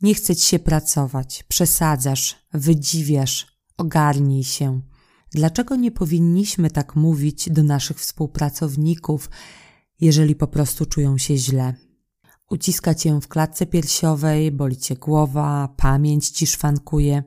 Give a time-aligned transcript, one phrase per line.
[0.00, 3.46] Nie chce ci się pracować, przesadzasz, wydziwiasz,
[3.76, 4.80] ogarnij się.
[5.30, 9.30] Dlaczego nie powinniśmy tak mówić do naszych współpracowników,
[10.00, 11.74] jeżeli po prostu czują się źle?
[12.50, 17.22] Uciska cię w klatce piersiowej, boli cię głowa, pamięć ci szwankuje.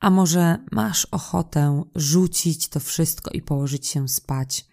[0.00, 4.66] A może masz ochotę rzucić to wszystko i położyć się spać?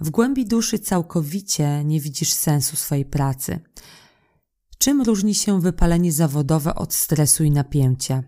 [0.00, 3.60] W głębi duszy całkowicie nie widzisz sensu swojej pracy.
[4.82, 8.22] Czym różni się wypalenie zawodowe od stresu i napięcia?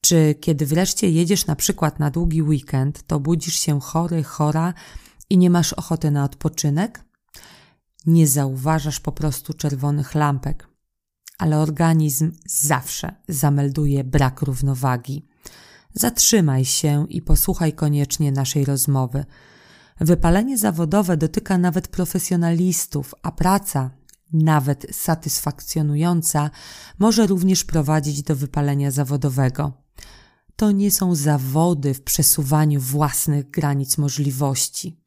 [0.00, 4.74] Czy kiedy wreszcie jedziesz na przykład na długi weekend, to budzisz się chory, chora
[5.30, 7.04] i nie masz ochoty na odpoczynek?
[8.06, 10.68] Nie zauważasz po prostu czerwonych lampek,
[11.38, 15.26] ale organizm zawsze zamelduje brak równowagi.
[15.94, 19.24] Zatrzymaj się i posłuchaj koniecznie naszej rozmowy.
[20.00, 23.90] Wypalenie zawodowe dotyka nawet profesjonalistów, a praca,
[24.32, 26.50] nawet satysfakcjonująca,
[26.98, 29.72] może również prowadzić do wypalenia zawodowego.
[30.56, 35.06] To nie są zawody w przesuwaniu własnych granic możliwości.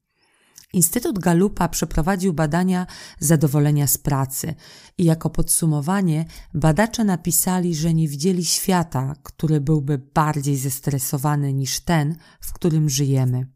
[0.73, 2.87] Instytut Galupa przeprowadził badania
[3.19, 4.55] zadowolenia z pracy
[4.97, 12.15] i jako podsumowanie badacze napisali, że nie widzieli świata, który byłby bardziej zestresowany niż ten,
[12.41, 13.47] w którym żyjemy.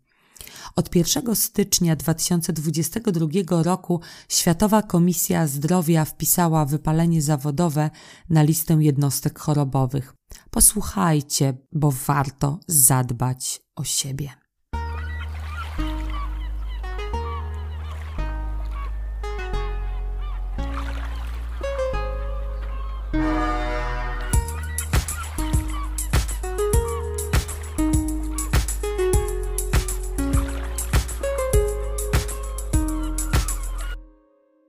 [0.75, 7.89] Od 1 stycznia 2022 roku Światowa Komisja Zdrowia wpisała wypalenie zawodowe
[8.29, 10.13] na listę jednostek chorobowych.
[10.51, 14.42] Posłuchajcie, bo warto zadbać o siebie.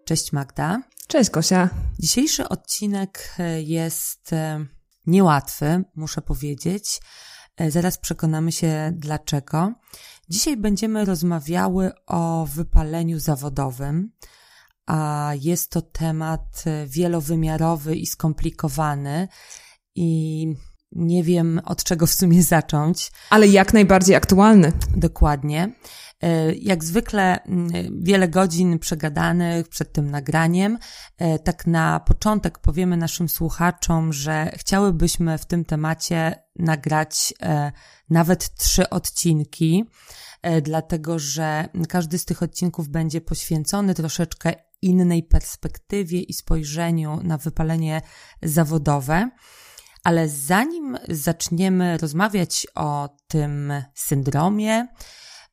[0.04, 0.82] Cześć Magda.
[1.08, 1.70] Cześć Kosia.
[1.98, 4.66] Dzisiejszy odcinek e, jest e,
[5.06, 7.00] niełatwy, muszę powiedzieć.
[7.56, 9.72] E, zaraz przekonamy się dlaczego.
[10.28, 14.12] Dzisiaj będziemy rozmawiały o wypaleniu zawodowym,
[14.86, 19.28] a jest to temat wielowymiarowy i skomplikowany
[19.94, 20.46] i
[20.94, 23.12] nie wiem od czego w sumie zacząć.
[23.30, 24.72] Ale jak najbardziej aktualny.
[24.96, 25.72] Dokładnie.
[26.24, 27.38] E, jak zwykle
[27.92, 30.78] wiele godzin przegadanych przed tym nagraniem.
[31.18, 37.72] E, tak na początek powiemy naszym słuchaczom, że chciałybyśmy w tym temacie nagrać e,
[38.10, 39.84] nawet trzy odcinki,
[40.62, 48.02] dlatego że każdy z tych odcinków będzie poświęcony troszeczkę innej perspektywie i spojrzeniu na wypalenie
[48.42, 49.30] zawodowe.
[50.04, 54.86] Ale zanim zaczniemy rozmawiać o tym syndromie,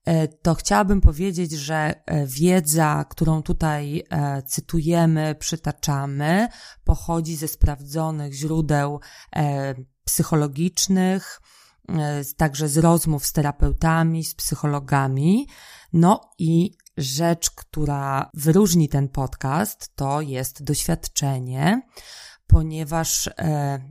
[0.05, 6.47] E, to chciałabym powiedzieć, że e, wiedza, którą tutaj e, cytujemy, przytaczamy,
[6.83, 8.99] pochodzi ze sprawdzonych źródeł
[10.05, 11.41] psychologicznych,
[12.37, 15.47] także z rozmów z terapeutami, z psychologami.
[15.93, 21.81] No i rzecz, która wyróżni ten podcast, to jest doświadczenie,
[22.51, 23.29] ponieważ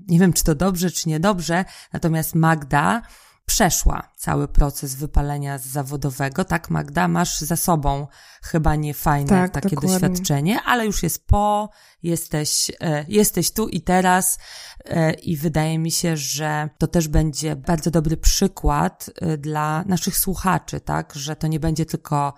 [0.09, 3.03] nie wiem, czy to dobrze, czy niedobrze, natomiast Magda
[3.51, 6.45] przeszła cały proces wypalenia zawodowego.
[6.45, 8.07] Tak, Magda, masz za sobą
[8.43, 9.93] chyba niefajne tak, takie dokładnie.
[10.01, 11.71] doświadczenie, ale już jest po,
[12.03, 14.39] jesteś, e, jesteś tu i teraz
[14.85, 20.19] e, i wydaje mi się, że to też będzie bardzo dobry przykład e, dla naszych
[20.19, 22.35] słuchaczy, tak, że to nie będzie tylko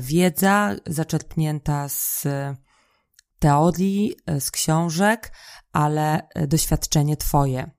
[0.00, 2.26] wiedza zaczerpnięta z
[3.40, 5.32] teorii, z książek,
[5.72, 7.70] ale doświadczenie Twoje,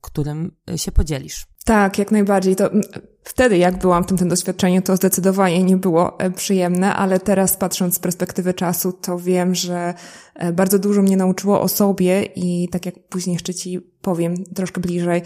[0.00, 1.46] którym się podzielisz.
[1.64, 2.56] Tak, jak najbardziej.
[2.56, 2.70] To
[3.24, 7.56] wtedy, jak byłam w tym, tym doświadczeniu, to zdecydowanie nie było e, przyjemne, ale teraz
[7.56, 9.94] patrząc z perspektywy czasu, to wiem, że
[10.34, 14.80] e, bardzo dużo mnie nauczyło o sobie i tak jak później jeszcze Ci powiem troszkę
[14.80, 15.22] bliżej,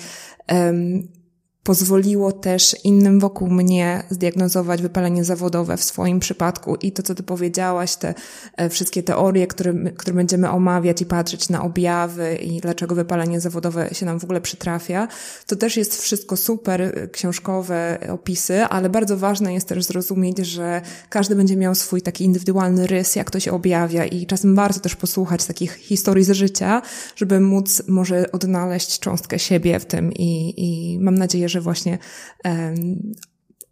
[1.66, 6.74] pozwoliło też innym wokół mnie zdiagnozować wypalenie zawodowe w swoim przypadku.
[6.74, 8.14] I to, co ty powiedziałaś, te
[8.56, 13.88] e, wszystkie teorie, które, które będziemy omawiać i patrzeć na objawy i dlaczego wypalenie zawodowe
[13.92, 15.08] się nam w ogóle przytrafia,
[15.46, 20.80] to też jest wszystko super e, książkowe opisy, ale bardzo ważne jest też zrozumieć, że
[21.10, 24.96] każdy będzie miał swój taki indywidualny rys, jak to się objawia i czasem warto też
[24.96, 26.82] posłuchać takich historii z życia,
[27.16, 31.98] żeby móc może odnaleźć cząstkę siebie w tym i, i mam nadzieję, że że właśnie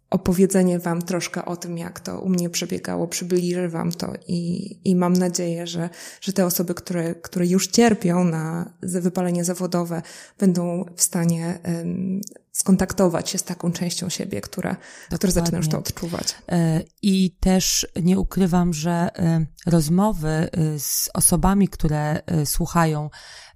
[0.09, 4.95] opowiedzenie Wam troszkę o tym, jak to u mnie przebiegało, przybliży Wam to i, i
[4.95, 5.89] mam nadzieję, że,
[6.21, 10.01] że te osoby, które, które już cierpią na wypalenie zawodowe,
[10.39, 12.21] będą w stanie um,
[12.51, 14.77] skontaktować się z taką częścią siebie, która,
[15.15, 16.35] która zaczyna już to odczuwać.
[16.51, 20.49] E, I też nie ukrywam, że e, rozmowy e,
[20.79, 23.09] z osobami, które słuchają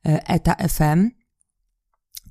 [0.04, 1.19] ETA FM.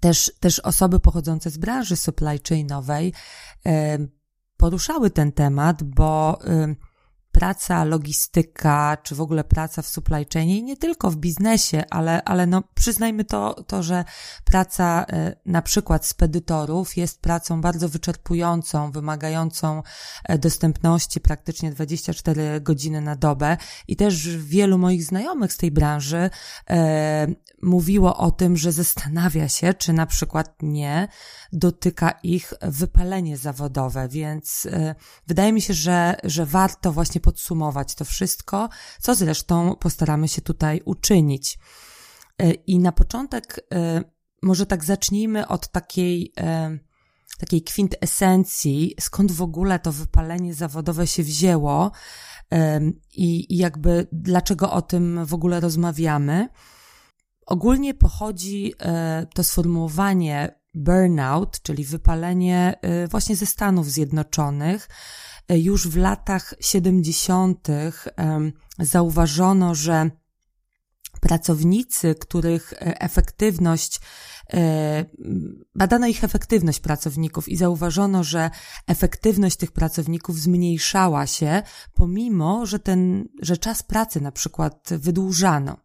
[0.00, 3.12] Też, też osoby pochodzące z branży supply chainowej
[4.56, 6.38] poruszały ten temat, bo
[7.38, 12.46] praca, logistyka, czy w ogóle praca w supply chainie, nie tylko w biznesie, ale, ale
[12.46, 14.04] no przyznajmy to, to, że
[14.44, 19.82] praca e, na przykład spedytorów jest pracą bardzo wyczerpującą, wymagającą
[20.24, 23.56] e, dostępności praktycznie 24 godziny na dobę.
[23.88, 26.30] I też wielu moich znajomych z tej branży
[26.70, 27.26] e,
[27.62, 31.08] mówiło o tym, że zastanawia się, czy na przykład nie
[31.52, 34.94] dotyka ich wypalenie zawodowe, więc e,
[35.26, 38.68] wydaje mi się, że, że warto właśnie podsumować to wszystko,
[39.00, 41.58] co zresztą postaramy się tutaj uczynić.
[42.38, 44.02] E, I na początek e,
[44.42, 46.32] może tak zacznijmy od takiej
[47.38, 51.90] takiej kwintesencji, skąd w ogóle to wypalenie zawodowe się wzięło
[53.14, 56.48] i, jakby dlaczego o tym w ogóle rozmawiamy.
[57.46, 64.88] Ogólnie pochodzi e, to sformułowanie burnout, czyli wypalenie e, właśnie ze Stanów Zjednoczonych.
[65.48, 67.68] E, już w latach 70.
[68.78, 70.10] zauważono, że
[71.20, 74.00] pracownicy, których efektywność,
[75.74, 78.50] badano ich efektywność pracowników i zauważono, że
[78.86, 81.62] efektywność tych pracowników zmniejszała się,
[81.94, 85.76] pomimo, że ten, że czas pracy na przykład wydłużano.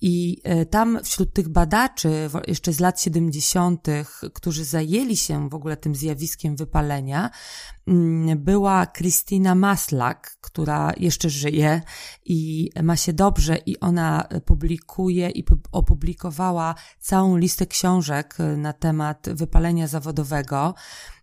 [0.00, 3.86] I e, tam wśród tych badaczy jeszcze z lat 70.,
[4.34, 7.30] którzy zajęli się w ogóle tym zjawiskiem wypalenia,
[7.86, 11.80] mm, była Christina Maslak, która jeszcze żyje
[12.24, 19.28] i ma się dobrze i ona publikuje i opublikowała całą listę książek e, na temat
[19.32, 20.74] wypalenia zawodowego.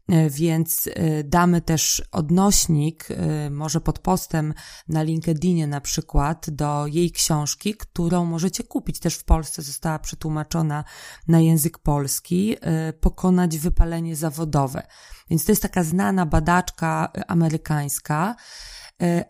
[0.10, 4.54] E, więc e, damy też odnośnik, e, może pod postem
[4.88, 9.00] na LinkedInie na przykład, do jej książki, którą możecie kupić.
[9.00, 10.84] Też w Polsce została przetłumaczona
[11.28, 12.56] na język polski,
[13.00, 14.88] Pokonać wypalenie zawodowe.
[15.30, 18.36] Więc to jest taka znana badaczka amerykańska,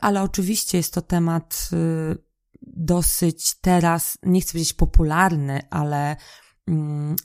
[0.01, 1.69] ale oczywiście jest to temat
[2.61, 6.15] dosyć teraz, nie chcę powiedzieć popularny, ale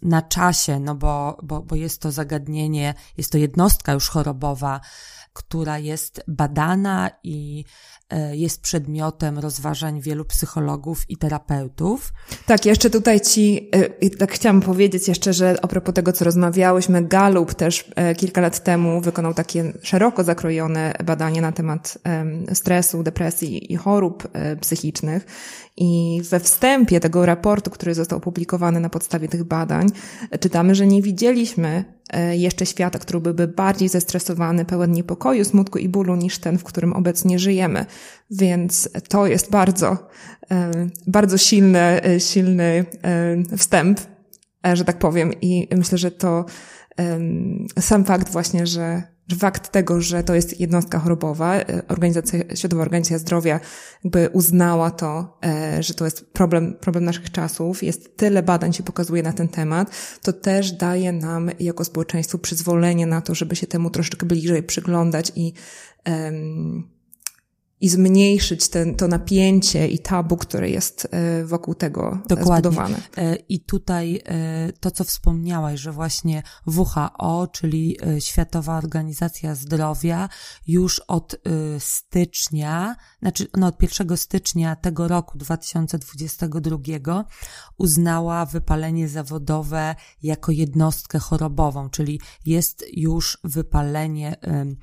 [0.02, 4.80] na czasie, no bo, bo, bo jest to zagadnienie, jest to jednostka już chorobowa,
[5.32, 7.64] która jest badana i
[8.32, 12.12] jest przedmiotem rozważań wielu psychologów i terapeutów.
[12.46, 17.02] Tak, jeszcze tutaj ci, e, tak chciałam powiedzieć jeszcze, że a propos tego, co rozmawiałyśmy,
[17.02, 21.98] Galup też e, kilka lat temu wykonał takie szeroko zakrojone badanie na temat
[22.52, 24.28] stresu, depresji i chorób
[24.60, 25.26] psychicznych
[25.76, 29.86] i we wstępie tego raportu, który został opublikowany na podstawie tych badań,
[30.40, 31.97] czytamy, że nie widzieliśmy e,
[32.32, 36.92] jeszcze świata, który byłby bardziej zestresowany, pełen niepokoju, smutku i bólu niż ten, w którym
[36.92, 37.86] obecnie żyjemy.
[38.30, 40.08] Więc to jest bardzo,
[40.50, 40.70] e,
[41.06, 42.84] bardzo silny, e, silny
[43.56, 44.00] wstęp,
[44.74, 45.32] że tak powiem.
[45.40, 46.44] I myślę, że to
[47.80, 49.02] sam fakt właśnie, że
[49.36, 53.60] fakt tego, że to jest jednostka chorobowa, e, organizacja, Światowa Organizacja Zdrowia
[54.04, 58.82] jakby uznała to, e, że to jest problem, problem naszych czasów, jest tyle badań się
[58.82, 59.90] pokazuje na ten temat,
[60.22, 65.32] to też daje nam jako społeczeństwu przyzwolenie na to, żeby się temu troszeczkę bliżej przyglądać
[65.36, 65.52] i
[66.06, 66.97] um,
[67.80, 72.70] i zmniejszyć ten, to napięcie i tabu, które jest e, wokół tego Dokładnie.
[72.70, 72.96] zbudowane.
[73.16, 80.28] E, I tutaj e, to, co wspomniałaś, że właśnie WHO, czyli Światowa Organizacja Zdrowia,
[80.66, 81.36] już od
[81.78, 87.24] stycznia, znaczy no od 1 stycznia tego roku 2022
[87.78, 94.74] uznała wypalenie zawodowe jako jednostkę chorobową, czyli jest już wypalenie E,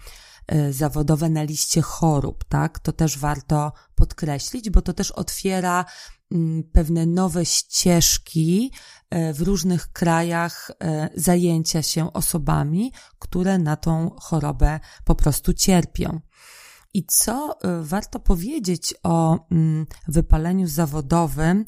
[0.72, 2.80] zawodowe na liście chorób, tak?
[2.80, 5.86] To też warto podkreślić, bo to też otwiera
[6.32, 8.72] mm, pewne nowe ścieżki
[9.10, 16.20] e, w różnych krajach e, zajęcia się osobami, które na tą chorobę po prostu cierpią.
[16.94, 21.66] I co warto powiedzieć o mm, wypaleniu zawodowym,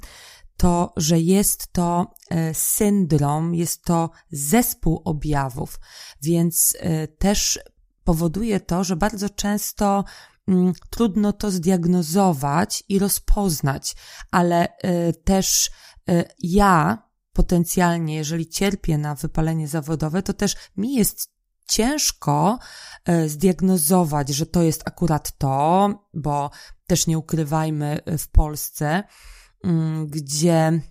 [0.57, 2.13] to, że jest to
[2.53, 5.79] syndrom, jest to zespół objawów,
[6.22, 6.77] więc
[7.17, 7.60] też
[8.08, 10.04] powoduje to, że bardzo często
[10.48, 13.96] mm, trudno to zdiagnozować i rozpoznać,
[14.32, 15.72] ale y, też
[16.10, 21.34] y, ja potencjalnie, jeżeli cierpię na wypalenie zawodowe, to też mi jest
[21.68, 22.60] ciężko
[23.10, 26.52] y, zdiagnozować, że to jest akurat to, bo
[26.88, 29.04] też nie ukrywajmy w Polsce,
[29.64, 30.82] mm, gdzie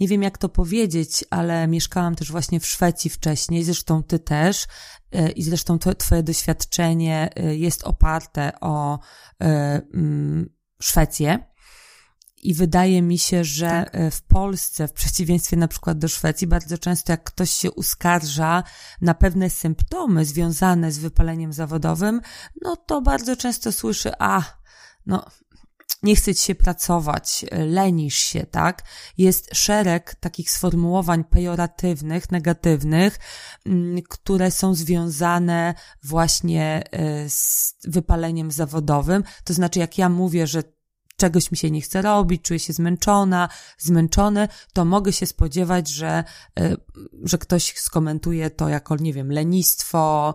[0.00, 4.66] nie wiem jak to powiedzieć, ale mieszkałam też właśnie w Szwecji wcześniej, zresztą ty też,
[5.12, 8.98] e, i zresztą to, twoje doświadczenie e, jest oparte o
[9.40, 10.50] e, mm,
[10.82, 11.54] Szwecję.
[12.42, 14.14] I wydaje mi się, że tak.
[14.14, 18.62] w Polsce, w przeciwieństwie na przykład do Szwecji, bardzo często jak ktoś się uskarża
[19.00, 22.20] na pewne symptomy związane z wypaleniem zawodowym,
[22.62, 24.42] no to bardzo często słyszy, a,
[25.06, 25.26] no,
[26.04, 28.82] nie chce ci się pracować, lenisz się, tak?
[29.18, 33.18] Jest szereg takich sformułowań pejoratywnych, negatywnych,
[33.66, 39.24] mm, które są związane właśnie e, z wypaleniem zawodowym.
[39.44, 40.62] To znaczy, jak ja mówię, że
[41.16, 46.24] czegoś mi się nie chce robić, czuję się zmęczona, zmęczony, to mogę się spodziewać, że,
[46.60, 46.76] e,
[47.22, 50.34] że ktoś skomentuje to jako, nie wiem, lenistwo,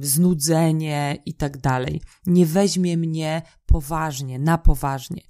[0.00, 2.00] znudzenie i tak dalej.
[2.26, 5.22] Nie weźmie mnie poważnie, na poważnie.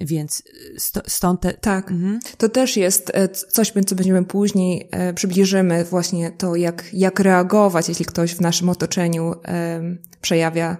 [0.00, 1.54] Więc y, stąd te...
[1.54, 2.18] Tak, mhm.
[2.38, 7.88] to też jest e, coś, co będziemy później, e, przybliżymy właśnie to, jak, jak reagować,
[7.88, 9.34] jeśli ktoś w naszym otoczeniu
[10.20, 10.76] przejawia e,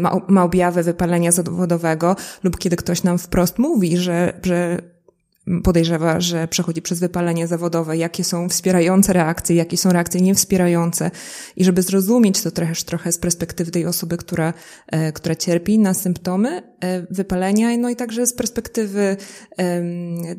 [0.00, 4.78] ma, ma objawy wypalenia zawodowego lub kiedy ktoś nam wprost mówi, że, że
[5.64, 11.10] podejrzewa, że przechodzi przez wypalenie zawodowe, jakie są wspierające reakcje, jakie są reakcje niewspierające.
[11.56, 14.54] I żeby zrozumieć to trochę, trochę z perspektywy tej osoby, która,
[14.86, 19.16] e, która cierpi na symptomy e, wypalenia, no i także z perspektywy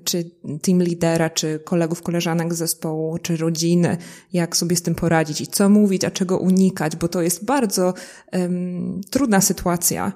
[0.04, 3.98] czy team lidera, czy kolegów, koleżanek z zespołu, czy rodziny,
[4.34, 7.94] jak sobie z tym poradzić i co mówić, a czego unikać, bo to jest bardzo
[8.34, 10.14] um, trudna sytuacja,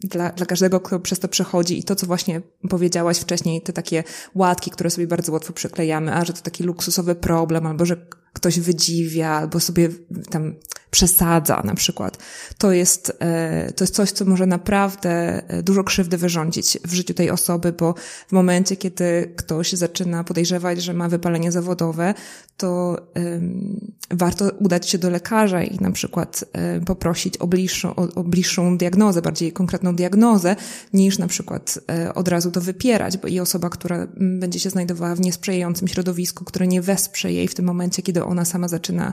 [0.00, 4.04] dla, dla każdego, kto przez to przechodzi i to, co właśnie powiedziałaś wcześniej, te takie
[4.34, 8.60] łatki, które sobie bardzo łatwo przyklejamy, a że to taki luksusowy problem, albo że ktoś
[8.60, 9.88] wydziwia, albo sobie
[10.30, 10.54] tam
[10.90, 12.18] przesadza na przykład.
[12.58, 17.14] To jest, e, to jest coś, co może naprawdę e, dużo krzywdy wyrządzić w życiu
[17.14, 17.94] tej osoby, bo
[18.28, 22.14] w momencie, kiedy ktoś zaczyna podejrzewać, że ma wypalenie zawodowe,
[22.56, 28.08] to um, warto udać się do lekarza i na przykład um, poprosić o bliższą, o,
[28.14, 30.56] o bliższą diagnozę, bardziej konkretną diagnozę,
[30.92, 35.14] niż na przykład um, od razu to wypierać, bo i osoba, która będzie się znajdowała
[35.14, 39.12] w niesprzyjającym środowisku, które nie wesprze jej w tym momencie, kiedy ona sama zaczyna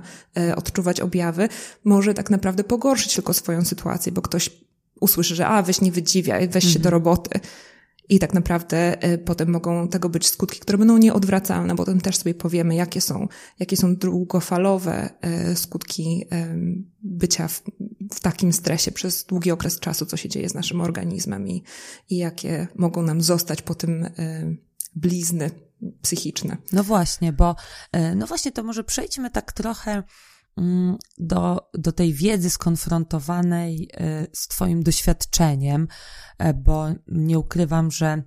[0.56, 1.50] odczuwać objawy,
[1.84, 4.50] może tak naprawdę pogorszyć tylko swoją sytuację, bo ktoś
[5.00, 6.74] usłyszy, że a, weź nie wydziwiaj, weź mhm.
[6.74, 6.94] się do mhm.
[6.94, 7.40] roboty.
[8.10, 12.18] I tak naprawdę y, potem mogą tego być skutki, które będą nieodwracalne, bo potem też
[12.18, 13.28] sobie powiemy, jakie są,
[13.60, 15.10] jakie są długofalowe
[15.52, 17.62] y, skutki y, bycia w,
[18.14, 21.64] w, takim stresie przez długi okres czasu, co się dzieje z naszym organizmem i,
[22.10, 24.10] i jakie mogą nam zostać po tym
[24.96, 25.52] blizny
[26.02, 26.58] psychiczne.
[26.72, 27.56] No właśnie, bo
[28.16, 30.04] no właśnie to może przejdźmy tak trochę
[31.18, 35.88] do, do tej wiedzy skonfrontowanej y, z Twoim doświadczeniem,
[36.38, 38.24] e, bo nie ukrywam, że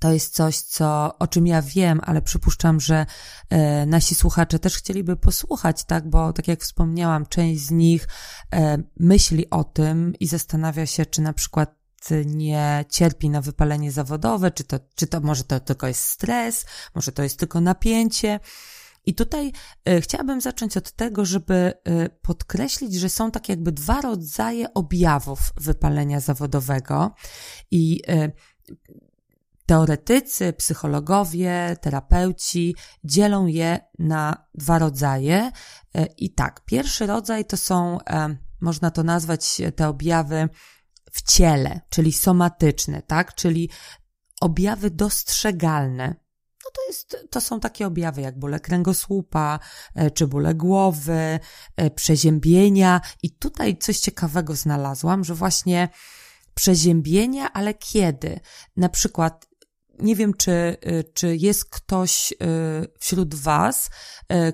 [0.00, 3.06] to jest coś, co, o czym ja wiem, ale przypuszczam, że
[3.50, 6.10] e, nasi słuchacze też chcieliby posłuchać, tak?
[6.10, 8.08] Bo tak jak wspomniałam, część z nich
[8.52, 11.84] e, myśli o tym i zastanawia się, czy na przykład
[12.26, 17.12] nie cierpi na wypalenie zawodowe, czy to, czy to może to tylko jest stres, może
[17.12, 18.40] to jest tylko napięcie.
[19.06, 19.52] I tutaj
[19.88, 25.38] y, chciałabym zacząć od tego, żeby y, podkreślić, że są tak jakby dwa rodzaje objawów
[25.56, 27.14] wypalenia zawodowego
[27.70, 28.32] i y,
[29.66, 35.50] teoretycy, psychologowie, terapeuci dzielą je na dwa rodzaje.
[36.16, 37.98] I tak, pierwszy rodzaj to są,
[38.60, 40.48] można to nazwać te objawy
[41.12, 43.34] w ciele, czyli somatyczne, tak?
[43.34, 43.70] Czyli
[44.40, 46.14] objawy dostrzegalne,
[46.74, 49.58] to jest, to są takie objawy jak bóle kręgosłupa,
[49.94, 51.40] e, czy bóle głowy,
[51.76, 55.88] e, przeziębienia i tutaj coś ciekawego znalazłam, że właśnie
[56.54, 58.40] przeziębienia, ale kiedy?
[58.76, 59.46] Na przykład
[59.98, 62.34] nie wiem, czy, e, czy jest ktoś
[63.00, 63.90] wśród Was,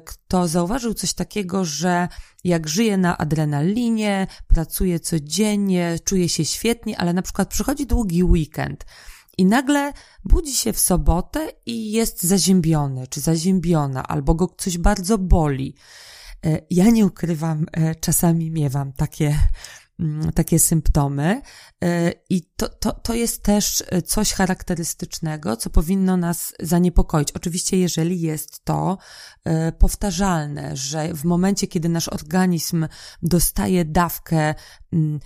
[0.05, 2.09] kto zauważył coś takiego, że
[2.45, 8.85] jak żyje na adrenalinie, pracuje codziennie, czuje się świetnie, ale na przykład przychodzi długi weekend
[9.41, 9.93] i nagle
[10.25, 15.75] budzi się w sobotę i jest zaziębiony czy zaziębiona, albo go coś bardzo boli.
[16.47, 19.39] E, ja nie ukrywam, e, czasami miewam takie
[20.35, 21.43] takie symptomy
[21.85, 27.33] e, i to, to, to jest też coś charakterystycznego, co powinno nas zaniepokoić.
[27.33, 28.99] Oczywiście, jeżeli jest to
[29.45, 32.87] e, powtarzalne, że w momencie, kiedy nasz organizm
[33.23, 34.55] dostaje dawkę
[34.93, 35.21] mm,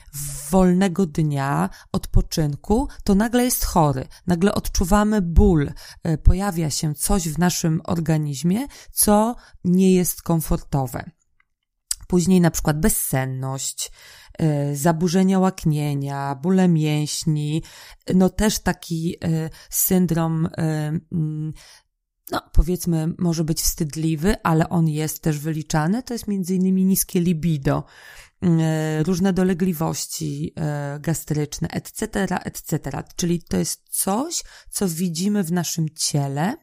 [0.50, 7.38] wolnego dnia, odpoczynku, to nagle jest chory, nagle odczuwamy ból, e, pojawia się coś w
[7.38, 11.11] naszym organizmie, co nie jest komfortowe.
[12.06, 13.90] Później na przykład bezsenność,
[14.38, 17.62] E, zaburzenia łaknienia, bóle mięśni,
[18.14, 21.52] no też taki e, syndrom mm,
[22.30, 27.20] no powiedzmy, może być wstydliwy, ale on jest też wyliczany, to jest między innymi niskie
[27.20, 27.84] libido,
[29.04, 30.54] różne dolegliwości
[31.00, 33.02] gastryczne, etc., etc.
[33.16, 36.56] Czyli to jest coś, co widzimy w naszym ciele.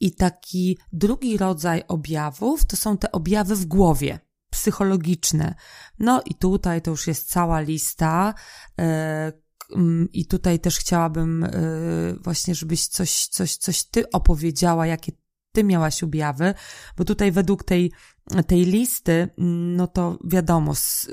[0.00, 4.25] I taki drugi rodzaj objawów to są te objawy w głowie
[4.66, 5.54] psychologiczne.
[5.98, 8.34] No i tutaj to już jest cała lista.
[8.78, 9.32] E,
[10.12, 11.46] I tutaj też chciałabym
[12.24, 15.12] właśnie, żebyś coś, coś, coś ty opowiedziała, jakie
[15.56, 16.54] ty miałaś objawy,
[16.96, 17.92] bo tutaj według tej,
[18.46, 19.28] tej listy,
[19.76, 21.04] no to wiadomo, z,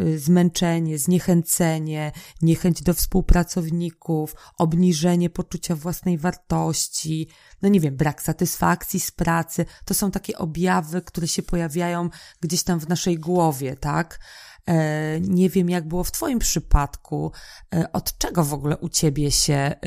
[0.00, 2.12] y, zmęczenie, zniechęcenie,
[2.42, 7.28] niechęć do współpracowników, obniżenie poczucia własnej wartości,
[7.62, 12.62] no nie wiem, brak satysfakcji z pracy, to są takie objawy, które się pojawiają gdzieś
[12.62, 14.18] tam w naszej głowie, tak?
[14.66, 17.32] E, nie wiem, jak było w Twoim przypadku,
[17.74, 19.78] e, od czego w ogóle u Ciebie się e,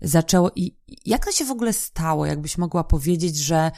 [0.00, 3.70] zaczęło i jak to się w ogóle stało, jakbyś mogła powiedzieć, że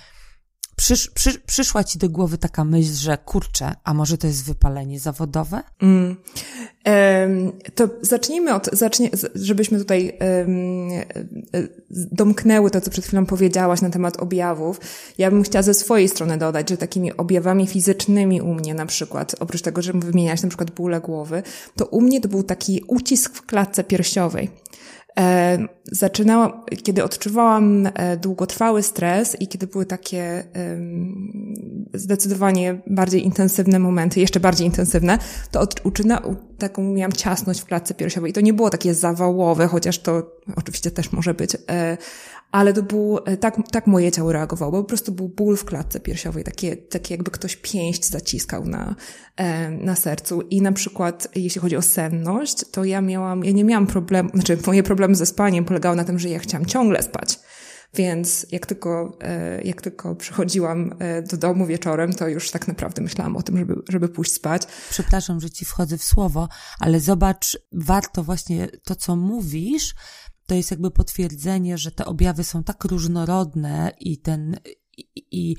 [0.82, 5.00] przysz, przy, przyszła ci do głowy taka myśl, że kurczę, a może to jest wypalenie
[5.00, 5.62] zawodowe?
[5.82, 6.16] Mm.
[6.86, 10.88] Um, to zacznijmy od, zacznie, żebyśmy tutaj um,
[11.90, 14.80] domknęły to, co przed chwilą powiedziałaś na temat objawów.
[15.18, 19.36] Ja bym chciała ze swojej strony dodać, że takimi objawami fizycznymi u mnie na przykład,
[19.40, 21.42] oprócz tego, że wymieniać na przykład bóle głowy,
[21.76, 24.50] to u mnie to był taki ucisk w klatce piersiowej.
[25.18, 26.52] E, zaczynałam,
[26.82, 30.44] kiedy odczuwałam e, długotrwały stres i kiedy były takie
[31.94, 35.18] zdecydowanie bardziej intensywne momenty, jeszcze bardziej intensywne,
[35.50, 36.22] to od, uczyna,
[36.58, 38.30] taką miałam ciasność w klatce piersiowej.
[38.30, 40.22] I to nie było takie zawałowe, chociaż to
[40.56, 41.96] oczywiście też może być, e,
[42.52, 45.64] ale to był, e, tak, tak moje ciało reagowało, bo po prostu był ból w
[45.64, 48.94] klatce piersiowej, takie, takie jakby ktoś pięść zaciskał na,
[49.36, 50.40] e, na sercu.
[50.40, 54.58] I na przykład, jeśli chodzi o senność, to ja miałam, ja nie miałam problemu, znaczy
[54.66, 57.38] moje problemy ze spaniem polegały na tym, że ja chciałam ciągle spać.
[57.94, 60.94] Więc jak tylko, e, jak tylko przychodziłam
[61.30, 64.62] do domu wieczorem, to już tak naprawdę myślałam o tym, żeby, żeby pójść spać.
[64.90, 66.48] Przepraszam, że ci wchodzę w słowo,
[66.80, 69.94] ale zobacz, warto właśnie to, co mówisz,
[70.52, 74.56] to jest jakby potwierdzenie, że te objawy są tak różnorodne i ten,
[74.96, 75.56] i, i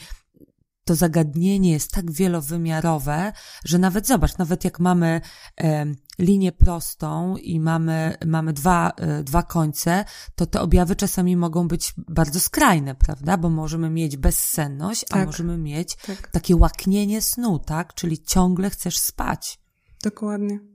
[0.85, 3.33] to zagadnienie jest tak wielowymiarowe,
[3.65, 5.21] że nawet zobacz, nawet jak mamy
[5.61, 5.85] e,
[6.19, 11.93] linię prostą i mamy, mamy dwa, e, dwa końce, to te objawy czasami mogą być
[12.07, 13.37] bardzo skrajne, prawda?
[13.37, 15.21] Bo możemy mieć bezsenność, tak.
[15.21, 16.27] a możemy mieć tak.
[16.27, 17.93] takie łaknienie snu, tak?
[17.93, 19.59] Czyli ciągle chcesz spać.
[20.03, 20.72] Dokładnie.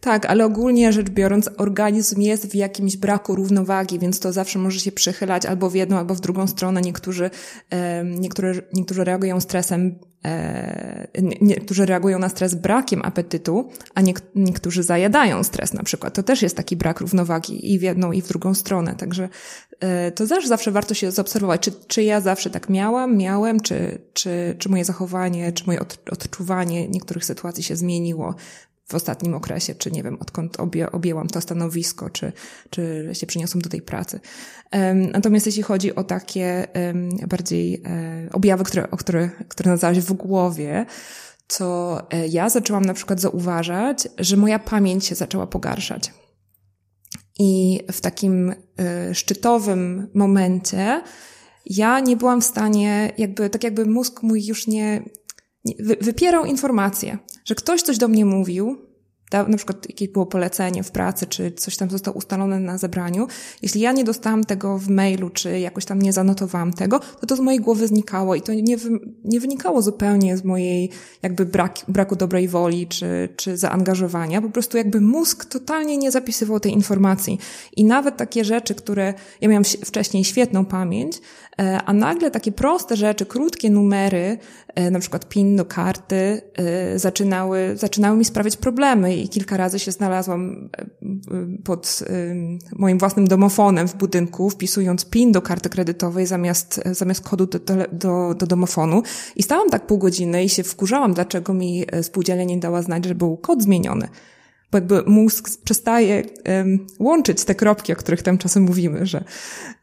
[0.00, 4.80] Tak, ale ogólnie rzecz biorąc, organizm jest w jakimś braku równowagi, więc to zawsze może
[4.80, 6.80] się przychylać albo w jedną, albo w drugą stronę.
[6.80, 7.30] Niektórzy,
[8.04, 11.08] niektórzy, niektórzy reagują stresem, e,
[11.40, 14.00] niektórzy reagują na stres brakiem apetytu, a
[14.34, 16.14] niektórzy zajadają stres na przykład.
[16.14, 18.94] To też jest taki brak równowagi i w jedną, i w drugą stronę.
[18.94, 19.28] Także
[19.80, 23.98] e, to też zawsze warto się zaobserwować, czy, czy ja zawsze tak miałam, miałem, czy,
[24.12, 28.34] czy, czy moje zachowanie, czy moje odczuwanie niektórych sytuacji się zmieniło
[28.88, 32.32] w ostatnim okresie, czy nie wiem, odkąd obie, objęłam to stanowisko, czy,
[32.70, 34.20] czy się przyniosłam do tej pracy.
[35.12, 36.66] Natomiast jeśli chodzi o takie
[37.28, 40.86] bardziej e, objawy, które, o które, które nazwałaś w głowie,
[41.56, 46.12] to e, ja zaczęłam na przykład zauważać, że moja pamięć się zaczęła pogarszać.
[47.38, 51.02] I w takim e, szczytowym momencie
[51.66, 55.02] ja nie byłam w stanie, jakby, tak jakby mózg mój już nie,
[56.00, 58.88] wypierał informację, że ktoś coś do mnie mówił,
[59.32, 63.26] na przykład jakieś było polecenie w pracy, czy coś tam zostało ustalone na zebraniu,
[63.62, 67.36] jeśli ja nie dostałam tego w mailu, czy jakoś tam nie zanotowałam tego, to to
[67.36, 68.76] z mojej głowy znikało i to nie,
[69.24, 70.90] nie wynikało zupełnie z mojej
[71.22, 74.42] jakby brak, braku dobrej woli, czy, czy zaangażowania.
[74.42, 77.38] Po prostu jakby mózg totalnie nie zapisywał tej informacji.
[77.76, 81.20] I nawet takie rzeczy, które, ja miałam wcześniej świetną pamięć,
[81.86, 84.38] a nagle takie proste rzeczy, krótkie numery,
[84.74, 89.78] e, na przykład PIN do karty, e, zaczynały, zaczynały mi sprawiać problemy i kilka razy
[89.78, 90.86] się znalazłam e,
[91.64, 92.04] pod
[92.72, 97.58] moim własnym domofonem w budynku, wpisując PIN do karty kredytowej zamiast, zamiast kodu do,
[97.92, 99.02] do, do domofonu.
[99.36, 103.04] I stałam tak pół godziny i się wkurzałam, dlaczego mi e, spółdzielnia nie dała znać,
[103.04, 104.08] że był kod zmieniony
[104.70, 106.22] bo jakby mózg przestaje
[106.98, 109.24] łączyć te kropki, o których tam czasem mówimy, że,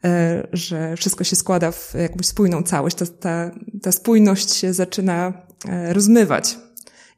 [0.04, 2.96] e, że wszystko się składa w jakąś spójną całość.
[2.96, 3.50] Ta, ta,
[3.82, 5.32] ta spójność się zaczyna
[5.68, 6.58] e, rozmywać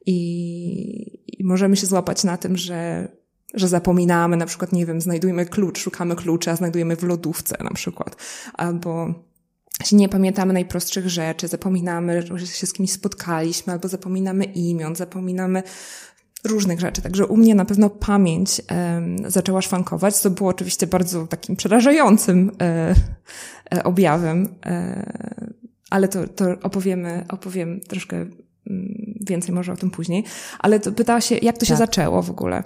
[0.05, 3.07] i, i możemy się złapać na tym, że,
[3.53, 8.15] że zapominamy, na przykład, nie wiem, znajdujemy klucz, szukamy klucza, znajdujemy w lodówce na przykład,
[8.53, 9.13] albo
[9.83, 15.63] się nie pamiętamy najprostszych rzeczy, zapominamy, że się z kimś spotkaliśmy, albo zapominamy imion, zapominamy
[16.43, 17.01] różnych rzeczy.
[17.01, 22.51] Także u mnie na pewno pamięć e, zaczęła szwankować, co było oczywiście bardzo takim przerażającym
[22.61, 22.95] e,
[23.83, 24.55] objawem,
[25.89, 28.33] ale to, to opowiemy, opowiem troszkę mm,
[29.27, 30.23] więcej może o tym później.
[30.59, 31.77] Ale to pytała się, jak to się tak.
[31.77, 32.63] zaczęło w ogóle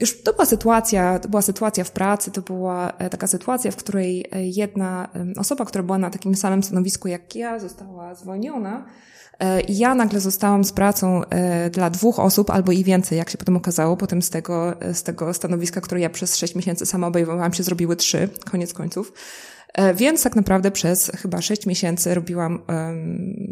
[0.00, 3.76] już to była sytuacja, to była sytuacja w pracy, to była e, taka sytuacja, w
[3.76, 8.86] której e, jedna osoba, która była na takim samym stanowisku jak ja, została zwolniona.
[9.40, 11.22] E, ja nagle zostałam z pracą
[11.70, 13.96] dla dwóch osób albo i więcej, jak się potem okazało.
[13.96, 17.96] Potem z tego, z tego stanowiska, które ja przez sześć miesięcy sama obejmowałam, się zrobiły
[17.96, 19.12] trzy, koniec końców.
[19.94, 22.62] Więc tak naprawdę przez chyba sześć miesięcy robiłam,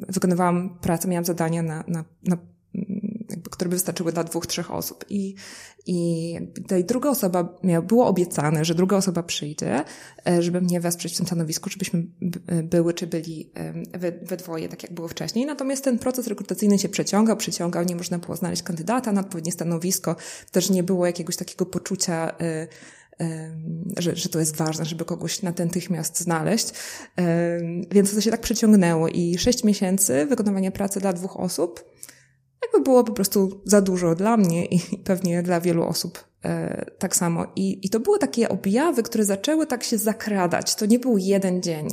[0.08, 2.36] wykonywałam pracę, miałam zadania na, na, na
[2.74, 3.13] jakby,
[3.50, 5.04] które by wystarczyły dla dwóch, trzech osób.
[5.08, 5.34] I,
[5.86, 6.34] i
[6.66, 9.84] tej druga osoba, miał, było obiecane, że druga osoba przyjdzie,
[10.28, 12.06] e, żeby mnie wesprzeć w tym stanowisku, żebyśmy
[12.62, 13.50] były czy byli
[13.92, 15.46] we, we dwoje, tak jak było wcześniej.
[15.46, 20.16] Natomiast ten proces rekrutacyjny się przeciągał, przeciągał, nie można było znaleźć kandydata na odpowiednie stanowisko,
[20.52, 22.66] też nie było jakiegoś takiego poczucia, e,
[23.98, 26.68] że, że to jest ważne, żeby kogoś na natychmiast znaleźć.
[27.90, 31.94] Więc to się tak przeciągnęło i sześć miesięcy wykonywania pracy dla dwóch osób
[32.64, 37.16] jakby było po prostu za dużo dla mnie i pewnie dla wielu osób e, tak
[37.16, 37.46] samo.
[37.56, 40.74] I, I to były takie objawy, które zaczęły tak się zakradać.
[40.74, 41.88] To nie był jeden dzień,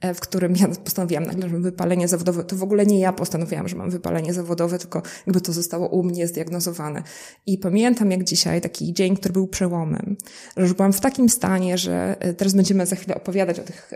[0.00, 2.44] e, w którym ja postanowiłam nagle, że mam wypalenie zawodowe.
[2.44, 6.02] To w ogóle nie ja postanowiłam, że mam wypalenie zawodowe, tylko jakby to zostało u
[6.02, 7.02] mnie zdiagnozowane.
[7.46, 10.16] I pamiętam jak dzisiaj taki dzień, który był przełomem,
[10.56, 13.92] że już byłam w takim stanie, że e, teraz będziemy za chwilę opowiadać o tych,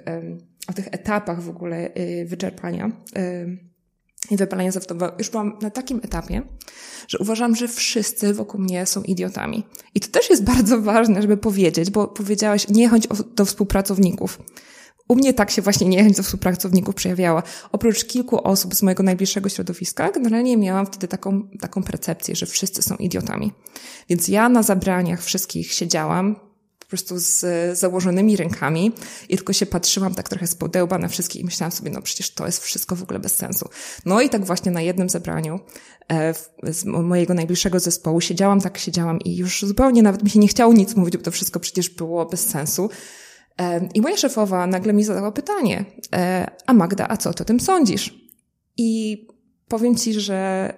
[0.68, 1.90] o tych etapach w ogóle
[2.26, 2.90] wyczerpania
[4.30, 6.42] i wypalenia zawodowe, już byłam na takim etapie,
[7.08, 9.64] że uważam, że wszyscy wokół mnie są idiotami.
[9.94, 14.38] I to też jest bardzo ważne, żeby powiedzieć, bo powiedziałaś, nie chodź do współpracowników.
[15.08, 17.42] U mnie tak się właśnie niechęć do współpracowników przejawiała.
[17.72, 22.82] Oprócz kilku osób z mojego najbliższego środowiska, generalnie miałam wtedy taką, taką percepcję, że wszyscy
[22.82, 23.52] są idiotami.
[24.08, 26.49] Więc ja na zabraniach wszystkich siedziałam,
[26.90, 28.92] prostu z założonymi rękami
[29.28, 32.34] i tylko się patrzyłam tak trochę z podełba na wszystkich i myślałam sobie, no przecież
[32.34, 33.68] to jest wszystko w ogóle bez sensu.
[34.06, 35.60] No i tak właśnie na jednym zebraniu
[36.12, 40.48] e, z mojego najbliższego zespołu siedziałam, tak siedziałam i już zupełnie nawet mi się nie
[40.48, 42.90] chciało nic mówić, bo to wszystko przecież było bez sensu.
[43.60, 47.46] E, I moja szefowa nagle mi zadała pytanie, e, a Magda, a co ty o
[47.46, 48.14] tym sądzisz?
[48.76, 49.26] I
[49.68, 50.74] powiem ci, że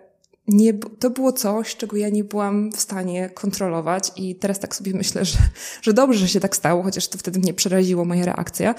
[0.49, 4.93] nie, to było coś, czego ja nie byłam w stanie kontrolować i teraz tak sobie
[4.95, 5.39] myślę, że,
[5.83, 8.75] że dobrze, że się tak stało, chociaż to wtedy mnie przeraziło moja reakcja,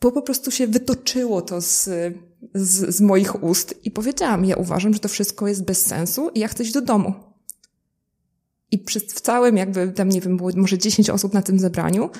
[0.00, 1.84] bo po prostu się wytoczyło to z,
[2.54, 6.40] z, z moich ust i powiedziałam, ja uważam, że to wszystko jest bez sensu i
[6.40, 7.14] ja chcę iść do domu.
[8.70, 12.10] I przez, w całym jakby tam, nie wiem, było może 10 osób na tym zebraniu,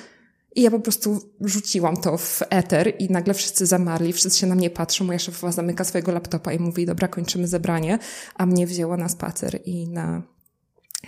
[0.55, 4.55] i ja po prostu rzuciłam to w eter i nagle wszyscy zamarli, wszyscy się na
[4.55, 7.99] mnie patrzą, moja szefowa zamyka swojego laptopa i mówi, dobra, kończymy zebranie,
[8.35, 10.21] a mnie wzięła na spacer i na,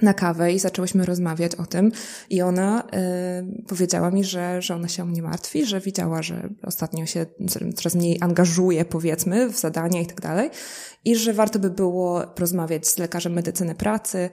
[0.01, 1.91] na kawę i zaczęłyśmy rozmawiać o tym.
[2.29, 6.49] I ona y, powiedziała mi, że, że ona się o mnie martwi, że widziała, że
[6.63, 7.25] ostatnio się
[7.75, 10.49] coraz mniej angażuje, powiedzmy, w zadania i tak dalej.
[11.06, 14.29] I że warto by było porozmawiać z lekarzem medycyny pracy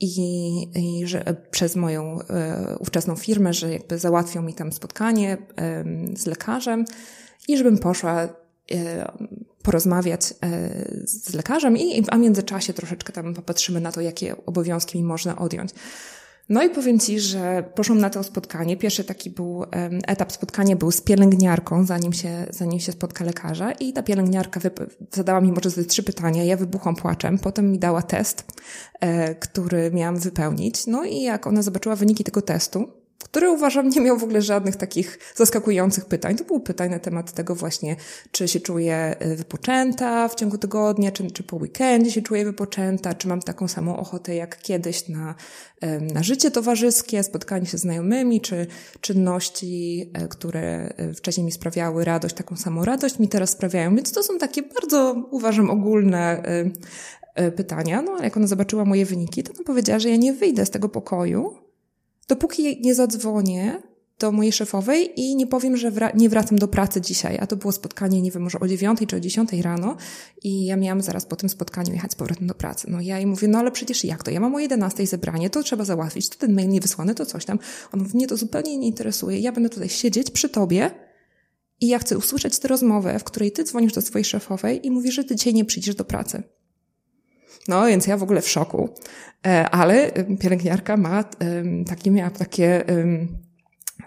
[0.00, 5.84] i, i że przez moją e, ówczesną firmę, że jakby załatwią mi tam spotkanie e,
[6.16, 6.84] z lekarzem
[7.48, 8.28] i żebym poszła
[8.72, 9.12] e,
[9.62, 10.34] porozmawiać e,
[11.04, 15.38] z lekarzem i a w międzyczasie troszeczkę tam popatrzymy na to, jakie obowiązki mi można
[15.38, 15.70] odjąć.
[16.48, 18.76] No i powiem Ci, że poszłam na to spotkanie.
[18.76, 19.64] Pierwszy taki był
[20.06, 24.60] etap spotkania był z pielęgniarką, zanim się, zanim się spotka lekarza i ta pielęgniarka
[25.14, 26.44] zadała mi może trzy pytania.
[26.44, 28.44] Ja wybuchłam płaczem, potem mi dała test,
[29.00, 30.86] e, który miałam wypełnić.
[30.86, 34.76] No i jak ona zobaczyła wyniki tego testu, który uważam nie miał w ogóle żadnych
[34.76, 36.36] takich zaskakujących pytań.
[36.36, 37.96] To były pytania na temat tego właśnie,
[38.32, 43.14] czy się czuję y, wypoczęta w ciągu tygodnia, czy, czy po weekendzie się czuję wypoczęta,
[43.14, 45.34] czy mam taką samą ochotę jak kiedyś na,
[46.14, 48.66] na życie towarzyskie, spotkanie się z znajomymi, czy
[49.00, 53.96] czynności, e, które e, wcześniej mi sprawiały radość, taką samą radość mi teraz sprawiają.
[53.96, 56.42] Więc to są takie bardzo, uważam, ogólne
[57.34, 58.02] e, pytania.
[58.02, 60.70] No, ale jak ona zobaczyła moje wyniki, to ona powiedziała, że ja nie wyjdę z
[60.70, 61.67] tego pokoju,
[62.28, 63.82] dopóki nie zadzwonię
[64.18, 67.56] do mojej szefowej i nie powiem, że wra nie wracam do pracy dzisiaj, a to
[67.56, 69.96] było spotkanie, nie wiem, może o dziewiątej czy o dziesiątej rano
[70.42, 72.86] i ja miałam zaraz po tym spotkaniu jechać z powrotem do pracy.
[72.90, 74.30] No ja jej mówię, no ale przecież jak to?
[74.30, 77.44] Ja mam o jedenastej zebranie, to trzeba załatwić, to ten mail nie wysłany, to coś
[77.44, 77.58] tam.
[77.92, 80.90] On mnie to zupełnie nie interesuje, ja będę tutaj siedzieć przy tobie
[81.80, 85.14] i ja chcę usłyszeć tę rozmowę, w której ty dzwonisz do swojej szefowej i mówisz,
[85.14, 86.42] że ty dzisiaj nie przyjdziesz do pracy.
[87.68, 88.88] No, więc ja w ogóle w szoku.
[89.46, 91.24] E, ale pielęgniarka ma
[91.86, 92.84] takie, miała takie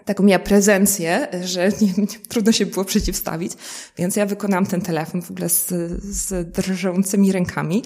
[0.04, 3.52] taką miała prezencję, że nie, nie, trudno się było przeciwstawić,
[3.98, 5.68] więc ja wykonałam ten telefon w ogóle z,
[6.02, 7.82] z drżącymi rękami.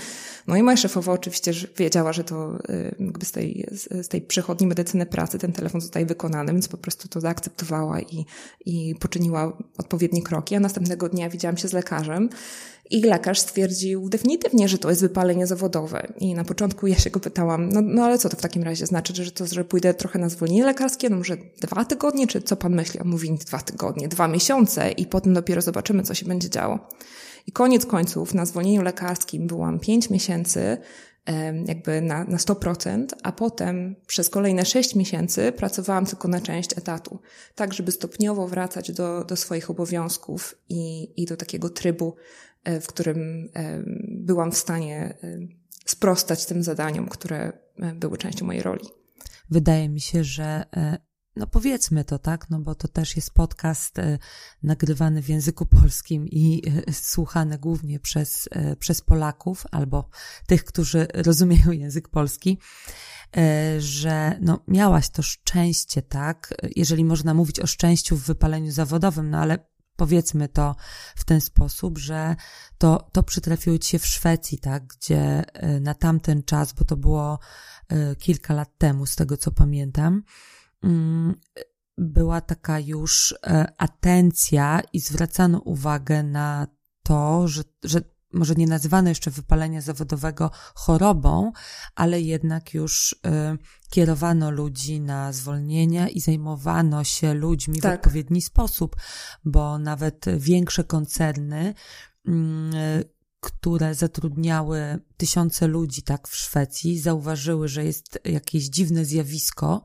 [0.46, 2.59] No i moja szefowa oczywiście wiedziała, że to
[3.00, 3.66] jakby z tej,
[4.02, 8.26] z tej przychodni medycyny pracy ten telefon zostaje wykonany, więc po prostu to zaakceptowała i,
[8.66, 10.55] i poczyniła odpowiednie kroki.
[10.55, 12.29] A następnego dnia widziałam się z lekarzem
[12.90, 16.12] i lekarz stwierdził definitywnie, że to jest wypalenie zawodowe.
[16.18, 18.87] I na początku ja się go pytałam, no, no ale co to w takim razie
[18.87, 22.57] znaczy, że to, że pójdę trochę na zwolnienie lekarskie, no może dwa tygodnie, czy co
[22.57, 23.01] pan myśli?
[23.01, 26.88] On mówi dwa tygodnie, dwa miesiące i potem dopiero zobaczymy, co się będzie działo.
[27.46, 30.79] I koniec końców na zwolnieniu lekarskim byłam pięć miesięcy,
[31.66, 37.18] jakby na, na 100%, a potem przez kolejne 6 miesięcy pracowałam tylko na część etatu,
[37.55, 42.14] tak żeby stopniowo wracać do, do swoich obowiązków i, i do takiego trybu,
[42.81, 43.48] w którym
[44.09, 45.14] byłam w stanie
[45.87, 48.85] sprostać tym zadaniom, które e, były częścią mojej roli.
[49.50, 50.98] Wydaje mi się, że e,
[51.37, 54.18] no powiedzmy to, tak, no bo to też jest podcast e,
[54.62, 60.09] nagrywany w języku polskim i e, słuchany głównie przez, e, przez Polaków albo
[60.46, 62.59] tych, którzy rozumieją język polski,
[63.37, 69.31] e, że no miałaś to szczęście, tak, jeżeli można mówić o szczęściu w wypaleniu zawodowym,
[69.31, 70.77] no ale powiedzmy to
[71.17, 72.37] w ten sposób, że
[72.79, 76.97] to, to przytrafiło ci się w Szwecji, tak, gdzie e, na tamten czas, bo to
[76.97, 77.39] było
[77.89, 80.23] e, kilka lat temu, z tego co pamiętam,
[80.87, 81.35] Mm,
[81.99, 86.67] była taka już e, atencja i zwracano uwagę na
[87.03, 88.01] to, że, że
[88.33, 91.53] może nie nazywano jeszcze wypalenia zawodowego chorobą,
[91.95, 93.57] ale jednak już e,
[93.91, 97.93] kierowano ludzi na zwolnienia i zajmowano się ludźmi tak.
[97.93, 98.97] w odpowiedni sposób,
[99.45, 101.75] bo nawet większe koncerny
[102.27, 102.73] mm,
[103.41, 109.83] które zatrudniały tysiące ludzi tak w Szwecji, zauważyły, że jest jakieś dziwne zjawisko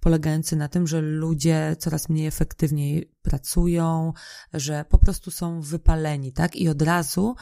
[0.00, 4.12] polegające na tym, że ludzie coraz mniej efektywniej pracują,
[4.52, 6.56] że po prostu są wypaleni, tak?
[6.56, 7.34] I od razu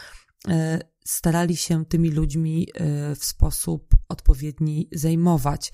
[1.05, 5.73] starali się tymi ludźmi e, w sposób odpowiedni zajmować.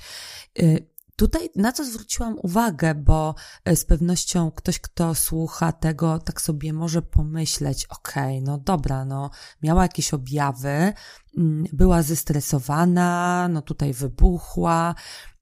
[0.59, 0.79] E,
[1.19, 6.73] Tutaj na co zwróciłam uwagę, bo e, z pewnością ktoś, kto słucha tego, tak sobie
[6.73, 9.31] może pomyśleć, okej, okay, no dobra, no
[9.63, 10.93] miała jakieś objawy,
[11.39, 14.95] mm, była zestresowana, no tutaj wybuchła.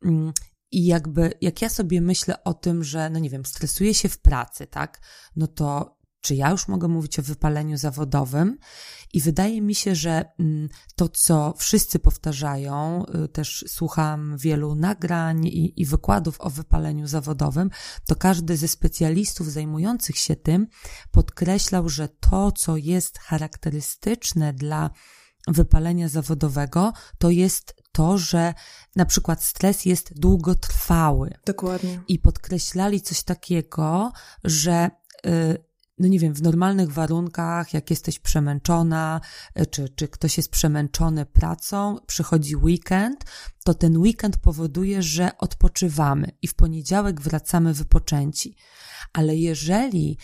[0.05, 0.33] Mm,
[0.71, 4.19] I jakby, jak ja sobie myślę o tym, że, no nie wiem, stresuje się w
[4.19, 5.01] pracy, tak,
[5.37, 5.96] no to
[6.27, 8.59] czy ja już mogę mówić o wypaleniu zawodowym?
[9.13, 15.47] I wydaje mi się, że mm, to, co wszyscy powtarzają, y, też słucham wielu nagrań
[15.47, 17.71] i, i wykładów o wypaleniu zawodowym,
[18.07, 20.67] to każdy ze specjalistów zajmujących się tym
[21.11, 24.91] podkreślał, że to, co jest charakterystyczne dla
[25.49, 28.55] wypalenia zawodowego, to jest to, że
[28.97, 31.31] na przykład stres jest długotrwały.
[31.47, 32.01] Dokładnie.
[32.09, 34.13] I podkreślali coś takiego,
[34.45, 34.91] że
[35.27, 35.66] y,
[35.99, 39.21] no nie wiem, w normalnych warunkach, jak jesteś przemęczona,
[39.55, 43.25] e, czy, czy ktoś jest przemęczony pracą, przychodzi weekend,
[43.65, 48.57] to ten weekend powoduje, że odpoczywamy i w poniedziałek wracamy wypoczęci.
[49.13, 50.19] Ale jeżeli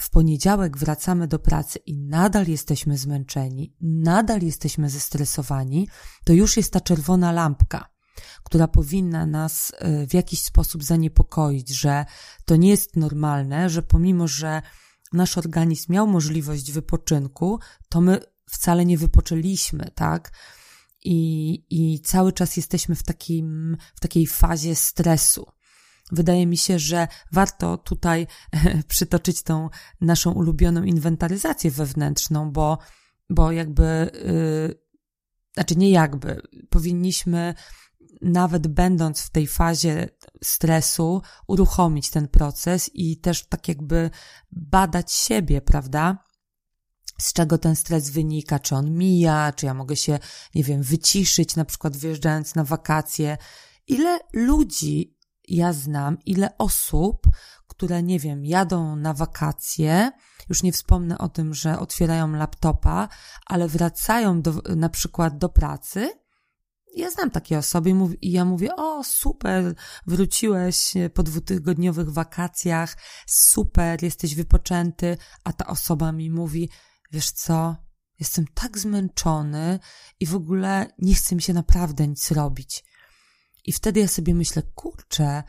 [0.00, 5.88] w poniedziałek wracamy do pracy i nadal jesteśmy zmęczeni, nadal jesteśmy zestresowani,
[6.24, 7.88] to już jest ta czerwona lampka
[8.44, 12.04] która powinna nas e, w jakiś sposób zaniepokoić, że
[12.44, 14.62] to nie jest normalne, że pomimo, że
[15.12, 20.32] nasz organizm miał możliwość wypoczynku, to my wcale nie wypoczęliśmy, tak?
[21.04, 25.46] I, i cały czas jesteśmy w, takim, w takiej fazie stresu.
[26.12, 28.26] Wydaje mi się, że warto tutaj
[28.88, 29.68] przytoczyć tą
[30.00, 32.78] naszą ulubioną inwentaryzację wewnętrzną, bo,
[33.30, 34.80] bo jakby, yy,
[35.54, 37.54] znaczy nie jakby, powinniśmy
[38.22, 40.08] nawet będąc w tej fazie
[40.44, 44.10] stresu, uruchomić ten proces i też tak jakby
[44.52, 46.24] badać siebie, prawda?
[47.20, 50.18] Z czego ten stres wynika, czy on mija, czy ja mogę się,
[50.54, 53.38] nie wiem, wyciszyć, na przykład wyjeżdżając na wakacje.
[53.86, 57.26] Ile ludzi ja znam, ile osób,
[57.66, 60.12] które, nie wiem, jadą na wakacje,
[60.48, 63.08] już nie wspomnę o tym, że otwierają laptopa,
[63.46, 66.12] ale wracają do, na przykład do pracy
[66.98, 69.74] ja znam takie osoby i ja mówię, o super,
[70.06, 76.70] wróciłeś po dwutygodniowych wakacjach, super, jesteś wypoczęty, a ta osoba mi mówi,
[77.12, 77.76] wiesz co,
[78.20, 79.78] jestem tak zmęczony
[80.20, 82.84] i w ogóle nie chce mi się naprawdę nic robić.
[83.64, 85.42] I wtedy ja sobie myślę, kurczę,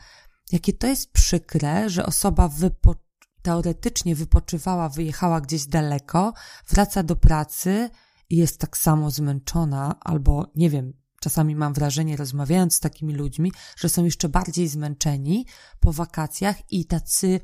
[0.52, 2.94] jakie to jest przykre, że osoba wypo
[3.42, 6.32] teoretycznie wypoczywała, wyjechała gdzieś daleko,
[6.68, 7.90] wraca do pracy
[8.30, 13.52] i jest tak samo zmęczona, albo nie wiem, czasami mam wrażenie, rozmawiając z takimi ludźmi,
[13.76, 15.46] że są jeszcze bardziej zmęczeni
[15.80, 17.40] po wakacjach i tacy,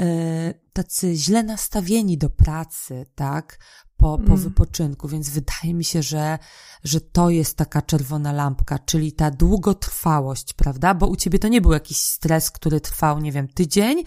[0.00, 3.58] e, tacy źle nastawieni do pracy, tak?
[3.96, 4.36] Po, po mm.
[4.36, 6.38] wypoczynku, więc wydaje mi się, że,
[6.84, 10.94] że to jest taka czerwona lampka, czyli ta długotrwałość, prawda?
[10.94, 14.04] Bo u ciebie to nie był jakiś stres, który trwał, nie wiem, tydzień,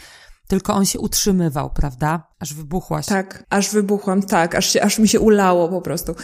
[0.48, 2.28] tylko on się utrzymywał, prawda?
[2.40, 3.06] Aż wybuchłaś.
[3.06, 6.16] Tak, aż wybuchłam, tak, aż, się, aż mi się ulało po prostu.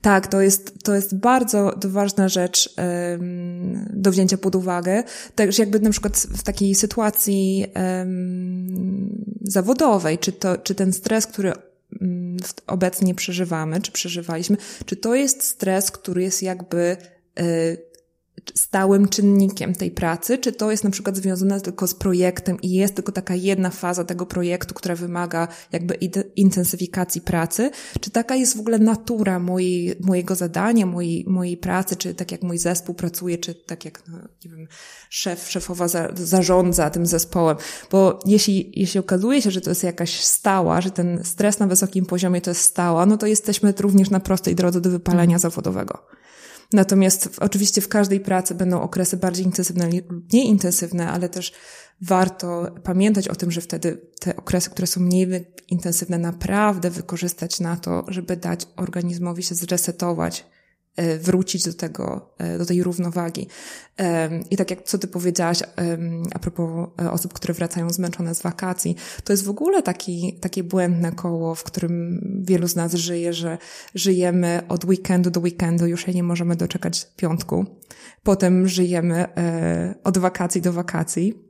[0.00, 5.02] Tak, to jest, to jest bardzo ważna rzecz um, do wzięcia pod uwagę.
[5.34, 11.52] Także jakby na przykład w takiej sytuacji um, zawodowej, czy, to, czy ten stres, który
[12.00, 12.36] um,
[12.66, 16.96] obecnie przeżywamy, czy przeżywaliśmy, czy to jest stres, który jest jakby
[17.40, 17.87] y,
[18.54, 22.94] stałym czynnikiem tej pracy, czy to jest na przykład związane tylko z projektem i jest
[22.94, 25.94] tylko taka jedna faza tego projektu, która wymaga jakby
[26.36, 27.70] intensyfikacji pracy,
[28.00, 32.42] czy taka jest w ogóle natura mojej, mojego zadania, mojej, mojej pracy, czy tak jak
[32.42, 34.68] mój zespół pracuje, czy tak jak, no, nie wiem,
[35.10, 37.56] szef, szefowa za, zarządza tym zespołem,
[37.90, 42.06] bo jeśli, jeśli okazuje się, że to jest jakaś stała, że ten stres na wysokim
[42.06, 45.98] poziomie to jest stała, no to jesteśmy również na prostej drodze do wypalenia zawodowego.
[46.72, 51.52] Natomiast oczywiście w każdej pracy będą okresy bardziej intensywne lub mniej intensywne, ale też
[52.00, 57.76] warto pamiętać o tym, że wtedy te okresy, które są mniej intensywne, naprawdę wykorzystać na
[57.76, 60.46] to, żeby dać organizmowi się zresetować,
[61.18, 63.48] wrócić do tego, e, do tej równowagi.
[64.50, 65.62] I tak jak co ty powiedziałaś
[66.34, 70.64] a propos e, osób, które wracają zmęczone z wakacji, to jest w ogóle taki, takie
[70.64, 73.58] błędne koło, w którym wielu z nas żyje, że
[73.94, 77.66] żyjemy od weekendu do weekendu, już się nie możemy doczekać piątku.
[78.22, 79.26] Potem żyjemy
[80.04, 81.48] od wakacji do wakacji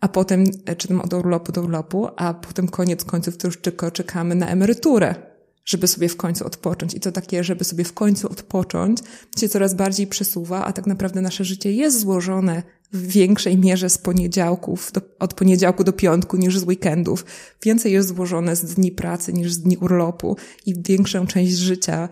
[0.00, 0.44] a potem,
[0.76, 4.48] czy tam od urlopu do urlopu, a potem koniec końców to już tylko czekamy na
[4.48, 5.31] emeryturę
[5.64, 6.94] żeby sobie w końcu odpocząć.
[6.94, 8.98] I to takie, żeby sobie w końcu odpocząć,
[9.38, 13.98] się coraz bardziej przesuwa, a tak naprawdę nasze życie jest złożone w większej mierze z
[13.98, 17.24] poniedziałków, do, od poniedziałku do piątku niż z weekendów.
[17.62, 22.08] Więcej jest złożone z dni pracy niż z dni urlopu i większą część życia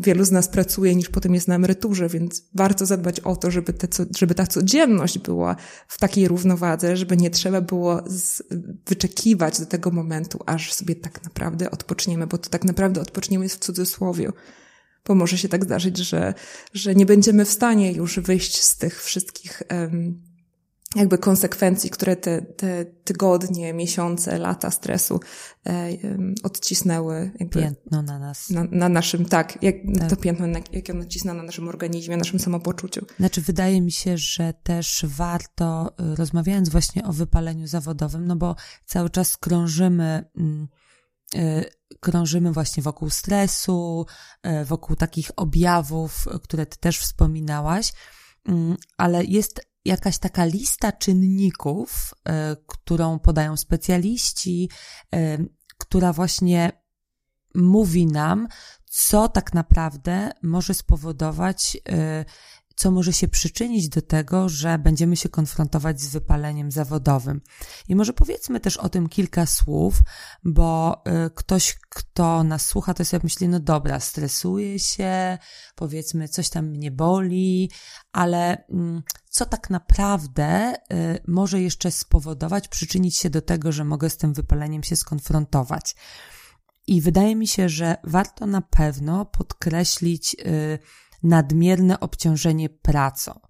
[0.00, 3.72] wielu z nas pracuje niż potem jest na emeryturze, więc warto zadbać o to, żeby,
[3.72, 5.56] te, żeby ta codzienność była
[5.88, 8.42] w takiej równowadze, żeby nie trzeba było z,
[8.86, 13.56] wyczekiwać do tego momentu, aż sobie tak naprawdę odpoczniemy, bo to tak naprawdę odpoczniemy jest
[13.56, 14.32] w cudzysłowie.
[15.06, 16.34] Bo może się tak zdarzyć, że,
[16.74, 19.62] że nie będziemy w stanie już wyjść z tych wszystkich
[20.96, 25.20] jakby konsekwencji, które te, te tygodnie, miesiące, lata stresu
[25.66, 25.88] e,
[26.42, 27.30] odcisnęły.
[27.40, 28.50] Jakby piętno na nas.
[28.50, 30.10] Na, na naszym, tak, jak, tak.
[30.10, 33.06] to piętno, jak ono odcisnęło na naszym organizmie, na naszym samopoczuciu.
[33.18, 38.56] Znaczy, wydaje mi się, że też warto, y, rozmawiając właśnie o wypaleniu zawodowym, no bo
[38.86, 40.68] cały czas krążymy, mm,
[41.34, 41.64] y,
[42.00, 44.06] krążymy właśnie wokół stresu,
[44.46, 47.92] y, wokół takich objawów, które ty też wspominałaś,
[48.48, 54.70] mm, ale jest jakaś taka lista czynników, e, którą podają specjaliści,
[55.14, 55.38] e,
[55.78, 56.72] która właśnie
[57.54, 58.48] mówi nam,
[58.90, 62.24] co tak naprawdę może spowodować e,
[62.78, 67.40] co może się przyczynić do tego, że będziemy się konfrontować z wypaleniem zawodowym.
[67.88, 70.00] I może powiedzmy też o tym kilka słów,
[70.44, 75.38] bo y, ktoś, kto nas słucha, to sobie myśli, no dobra, stresuję się,
[75.74, 77.70] powiedzmy, coś tam mnie boli,
[78.12, 84.10] ale mm, co tak naprawdę y, może jeszcze spowodować, przyczynić się do tego, że mogę
[84.10, 85.94] z tym wypaleniem się skonfrontować.
[86.86, 90.78] I wydaje mi się, że warto na pewno podkreślić, y,
[91.22, 93.40] nadmierne obciążenie pracą,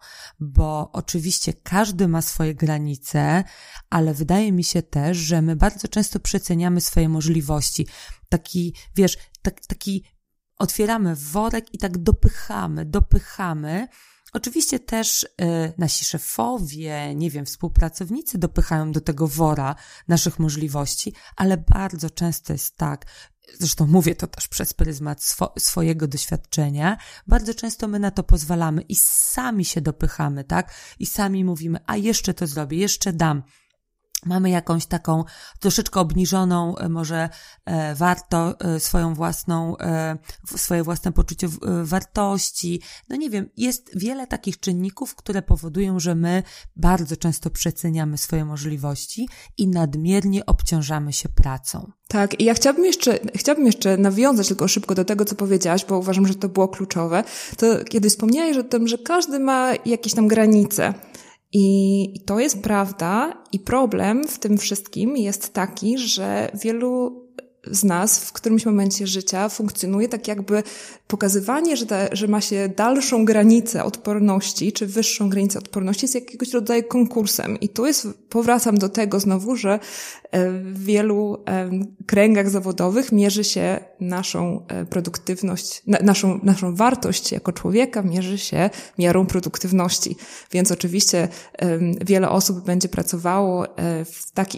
[0.41, 3.45] bo oczywiście każdy ma swoje granice,
[3.91, 7.87] ale wydaje mi się też, że my bardzo często przeceniamy swoje możliwości.
[8.29, 10.05] Taki, wiesz, tak, taki
[10.59, 13.89] otwieramy worek i tak dopychamy, dopychamy.
[14.33, 15.29] Oczywiście też y,
[15.79, 19.75] nasi szefowie, nie wiem, współpracownicy dopychają do tego wora
[20.09, 23.07] naszych możliwości, ale bardzo często jest tak,
[23.59, 28.83] zresztą mówię to też przez pryzmat swo swojego doświadczenia, bardzo często my na to pozwalamy
[28.83, 30.75] i sami się dopychamy, tak?
[30.99, 33.43] I sami mówimy, a jeszcze to zrobię, jeszcze dam
[34.27, 35.25] mamy jakąś taką
[35.61, 37.29] troszeczkę obniżoną, e, może
[37.65, 39.77] e, warto, e, swoją własną,
[40.57, 41.49] swoje własne poczucie
[41.83, 42.81] wartości.
[43.09, 46.43] No nie wiem, jest wiele takich czynników, które powodują, że my
[46.77, 49.29] bardzo często przeceniamy swoje możliwości
[49.59, 51.93] i nadmiernie obciążamy się pracą.
[52.09, 55.99] Tak, i ja chciałabym jeszcze, chciałabym jeszcze nawiązać tylko szybko do tego, co powiedziałaś, bo
[55.99, 57.25] uważam, że to było kluczowe.
[57.57, 60.95] To kiedy wspomniałeś o tym, że każdy ma jakieś tam granice,
[61.53, 67.25] i to jest prawda, i problem w tym wszystkim jest taki, że wielu
[67.71, 70.63] z nas w którymś momencie życia funkcjonuje tak jakby
[71.09, 76.53] pokazywanie, że, ta, że ma się dalszą granicę odporności, czy wyższą granicę odporności jest jakiegoś
[76.53, 77.61] rodzaju konkursem.
[77.61, 79.73] I tu jest, powracam do tego znowu, że
[80.31, 81.45] e, w wielu
[82.07, 89.27] kręgach zawodowych mierzy się naszą e, produktywność, naszą, naszą wartość jako człowieka mierzy się miarą
[89.27, 90.17] produktywności.
[90.53, 91.29] Więc oczywiście
[92.05, 94.49] wiele osób będzie pracowało e, w tak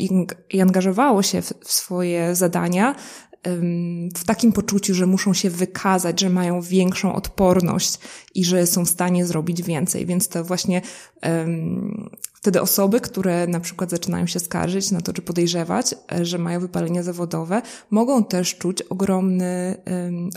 [0.50, 2.94] i angażowało się w swoje zadania,
[4.16, 7.98] w takim poczuciu, że muszą się wykazać, że mają większą odporność
[8.34, 10.07] i że są w stanie zrobić więcej.
[10.07, 10.82] Więc to właśnie
[12.34, 16.61] wtedy osoby, które na przykład zaczynają się skarżyć na to, czy podejrzewać, e, że mają
[16.61, 19.76] wypalenie zawodowe, mogą też czuć ogromny,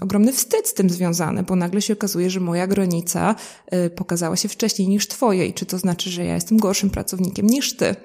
[0.01, 3.35] ogromny wstyd z tym związany, bo nagle się okazuje, że moja granica
[3.71, 7.47] um, pokazała się wcześniej niż twoje i czy to znaczy, że ja jestem gorszym pracownikiem
[7.47, 7.95] niż ty.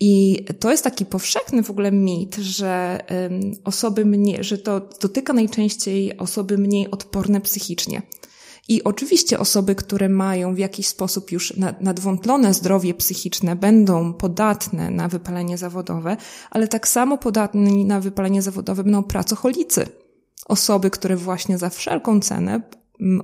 [0.00, 3.00] I to jest taki powszechny w ogóle mit, że
[3.64, 8.02] osoby mniej, że to dotyka najczęściej osoby mniej odporne psychicznie.
[8.68, 15.08] I oczywiście osoby, które mają w jakiś sposób już nadwątlone zdrowie psychiczne, będą podatne na
[15.08, 16.16] wypalenie zawodowe,
[16.50, 19.86] ale tak samo podatni na wypalenie zawodowe będą pracocholicy.
[20.46, 22.60] Osoby, które właśnie za wszelką cenę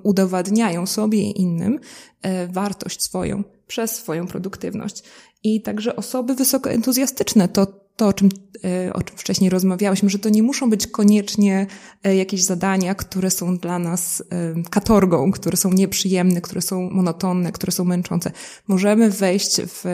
[0.02, 1.78] udowadniają sobie i innym
[2.22, 5.02] e, wartość swoją przez swoją produktywność
[5.42, 7.48] i także osoby wysoko entuzjastyczne.
[7.48, 7.66] To,
[7.96, 8.28] to o, czym,
[8.64, 11.66] e, o czym wcześniej rozmawiałyśmy, że to nie muszą być koniecznie
[12.04, 17.52] e, jakieś zadania, które są dla nas e, katorgą, które są nieprzyjemne, które są monotonne,
[17.52, 18.32] które są męczące.
[18.68, 19.84] Możemy wejść w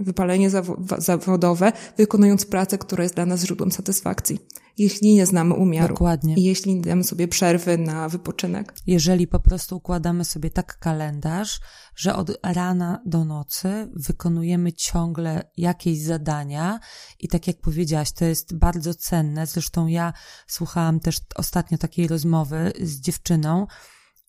[0.00, 0.50] wypalenie
[0.98, 4.38] zawodowe, wykonując pracę, która jest dla nas źródłem satysfakcji
[4.78, 5.94] jeśli nie znamy umiaru.
[5.94, 6.34] Dokładnie.
[6.34, 8.74] I jeśli damy sobie przerwy na wypoczynek.
[8.86, 11.60] Jeżeli po prostu układamy sobie tak kalendarz,
[11.96, 16.80] że od rana do nocy wykonujemy ciągle jakieś zadania
[17.20, 19.46] i tak jak powiedziałaś, to jest bardzo cenne.
[19.46, 20.12] Zresztą ja
[20.46, 23.66] słuchałam też ostatnio takiej rozmowy z dziewczyną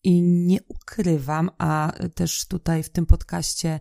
[0.04, 3.80] i nie ukrywam, a też tutaj w tym podcaście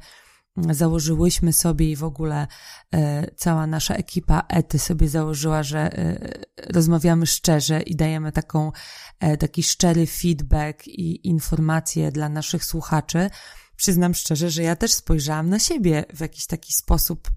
[0.57, 2.47] założyłyśmy sobie i w ogóle
[2.95, 6.19] e, cała nasza ekipa Ety sobie założyła, że e,
[6.73, 8.73] rozmawiamy szczerze i dajemy taką,
[9.21, 13.31] e, taki szczery feedback i informacje dla naszych słuchaczy.
[13.77, 17.31] Przyznam szczerze, że ja też spojrzałam na siebie w jakiś taki sposób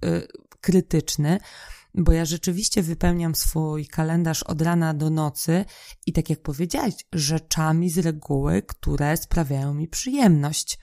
[0.61, 1.39] krytyczny,
[1.95, 5.65] bo ja rzeczywiście wypełniam swój kalendarz od rana do nocy
[6.05, 10.79] i tak jak powiedziałaś, rzeczami z reguły, które sprawiają mi przyjemność.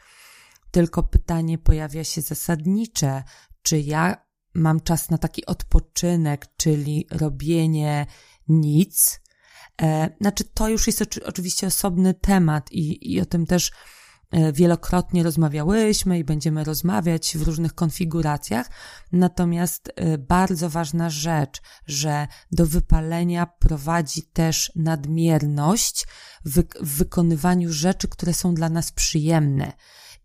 [0.77, 3.23] Tylko pytanie pojawia się zasadnicze,
[3.63, 8.07] czy ja mam czas na taki odpoczynek, czyli robienie
[8.49, 9.21] nic.
[9.83, 13.73] E, znaczy, to już jest oczywiście osobny temat i, i o tym też
[14.31, 18.71] e, wielokrotnie rozmawiałyśmy i będziemy rozmawiać w różnych konfiguracjach.
[19.13, 26.07] Natomiast e, bardzo ważna rzecz, że do wypalenia prowadzi też nadmierność
[26.45, 29.73] w, w wykonywaniu rzeczy, które są dla nas przyjemne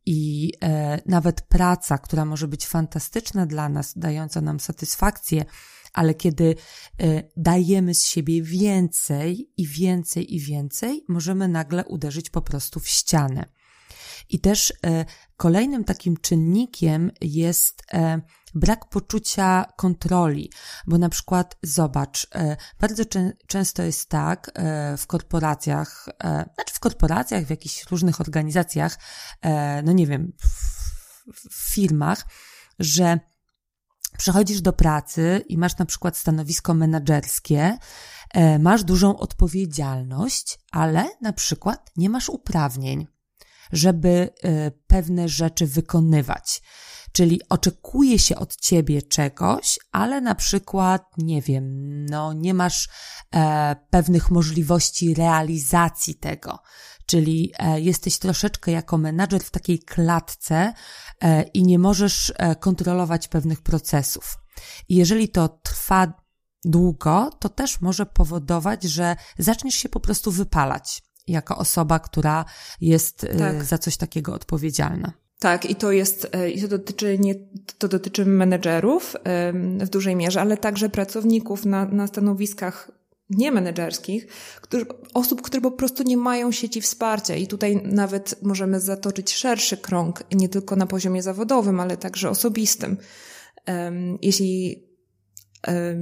[0.05, 5.45] i e, nawet praca, która może być fantastyczna dla nas, dająca nam satysfakcję,
[5.93, 6.55] ale kiedy
[6.99, 12.87] e, dajemy z siebie więcej i więcej i więcej, możemy nagle uderzyć po prostu w
[12.87, 13.45] ścianę.
[14.29, 15.05] I też e,
[15.37, 18.21] kolejnym takim czynnikiem jest e,
[18.55, 20.51] brak poczucia kontroli,
[20.87, 23.03] bo na przykład zobacz, e, bardzo
[23.47, 24.51] często jest tak
[24.97, 26.05] w korporacjach,
[26.55, 28.97] znaczy w korporacjach, w jakichś różnych organizacjach,
[29.83, 30.33] no nie wiem,
[31.33, 32.25] w firmach,
[32.79, 33.19] że
[34.17, 37.77] przychodzisz do pracy i masz na przykład stanowisko menedżerskie,
[38.59, 43.07] masz dużą odpowiedzialność, ale na przykład nie masz uprawnień
[43.71, 46.61] żeby e, pewne rzeczy wykonywać.
[47.11, 51.65] Czyli oczekuje się od ciebie czegoś, ale na przykład, nie wiem,
[52.05, 52.89] no nie masz
[53.35, 56.59] e, pewnych możliwości realizacji tego.
[57.05, 60.73] Czyli e, jesteś troszeczkę jako menadżer w takiej klatce
[61.21, 64.37] e, i nie możesz e, kontrolować pewnych procesów.
[64.89, 66.13] I jeżeli to trwa
[66.65, 72.45] długo, to też może powodować, że zaczniesz się po prostu wypalać jako osoba, która
[72.81, 73.63] jest y, tak.
[73.63, 75.13] za coś takiego odpowiedzialna.
[75.41, 77.35] Tak, i to jest, y, i to dotyczy nie,
[77.77, 79.15] to dotyczy menedżerów
[79.79, 82.91] w dużej mierze, ale także pracowników na, na stanowiskach
[83.29, 84.27] nie menedżerskich,
[84.61, 87.35] którzy, osób, które po prostu nie mają sieci wsparcia.
[87.35, 92.97] I tutaj nawet możemy zatoczyć szerszy krąg, nie tylko na poziomie zawodowym, ale także osobistym.
[94.21, 94.83] Jeśli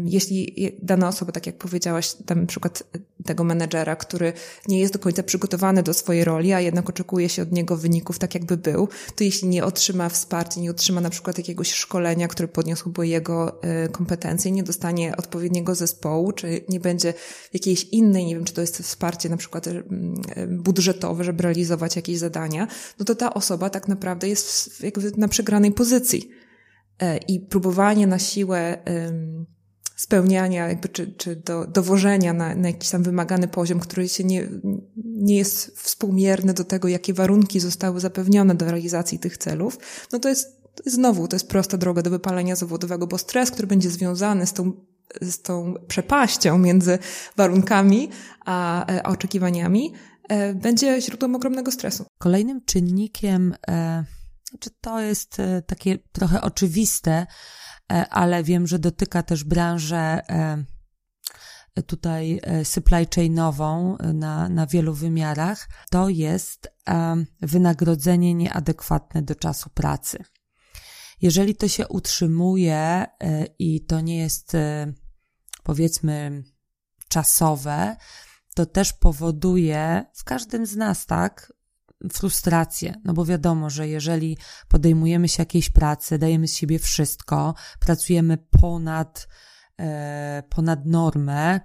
[0.05, 2.83] jeśli dana osoba, tak jak powiedziałaś, tam na przykład
[3.25, 4.33] tego menedżera, który
[4.67, 8.19] nie jest do końca przygotowany do swojej roli, a jednak oczekuje się od niego wyników
[8.19, 12.47] tak, jakby był, to jeśli nie otrzyma wsparcia, nie otrzyma na przykład jakiegoś szkolenia, które
[12.47, 17.13] podniosłoby jego y, kompetencje, nie dostanie odpowiedniego zespołu, czy nie będzie
[17.53, 19.83] jakiejś innej, nie wiem, czy to jest wsparcie na przykład y,
[20.47, 22.67] budżetowe, żeby realizować jakieś zadania,
[22.99, 26.29] no to ta osoba tak naprawdę jest jakby na przegranej pozycji.
[27.27, 28.77] I próbowanie na siłę
[29.99, 34.49] spełniania, jakby, czy, czy do, dowożenia na, na jakiś tam wymagany poziom, który się nie,
[35.05, 39.79] nie jest współmierny do tego, jakie warunki zostały zapewnione do realizacji tych celów,
[40.11, 43.89] no to jest, znowu, to jest prosta droga do wypalenia zawodowego, bo stres, który będzie
[43.89, 44.71] związany z tą,
[45.21, 46.97] z tą przepaścią między
[47.37, 48.09] warunkami
[48.45, 49.93] a, a oczekiwaniami,
[50.29, 52.05] e, będzie źródłem ogromnego stresu.
[52.17, 54.05] Kolejnym czynnikiem, e,
[54.59, 57.25] czy to jest e, takie trochę oczywiste,
[57.91, 60.63] E, ale wiem, że dotyka też branżę e,
[61.85, 66.71] tutaj supply chainową na, na wielu wymiarach, to jest
[67.41, 70.23] wynagrodzenie nieadekwatne do czasu pracy.
[71.21, 73.05] Jeżeli to się utrzymuje
[73.59, 74.57] i to nie jest
[75.63, 76.43] powiedzmy
[77.09, 77.95] czasowe,
[78.55, 81.53] to też powoduje w każdym z nas, tak,
[82.13, 84.37] frustrację, no bo wiadomo, że jeżeli
[84.67, 89.27] podejmujemy się jakiejś pracy, dajemy z siebie wszystko, pracujemy ponad,
[89.79, 91.59] e, ponad normę,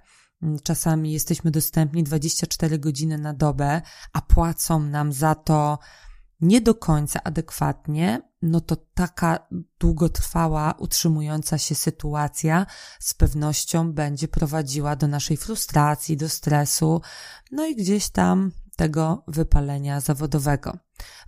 [0.63, 3.81] czasami jesteśmy dostępni 24 godziny na dobę,
[4.13, 5.79] a płacą nam za to
[6.41, 9.47] nie do końca adekwatnie, no to taka
[9.79, 12.65] długotrwała, utrzymująca się sytuacja
[12.99, 17.01] z pewnością będzie prowadziła do naszej frustracji, do stresu,
[17.51, 20.77] no i gdzieś tam tego wypalenia zawodowego.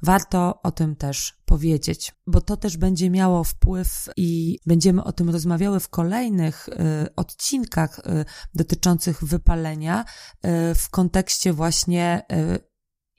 [0.02, 5.30] Warto o tym też powiedzieć, bo to też będzie miało wpływ i będziemy o tym
[5.30, 12.67] rozmawiały w kolejnych y, odcinkach y, dotyczących wypalenia y, w kontekście właśnie y,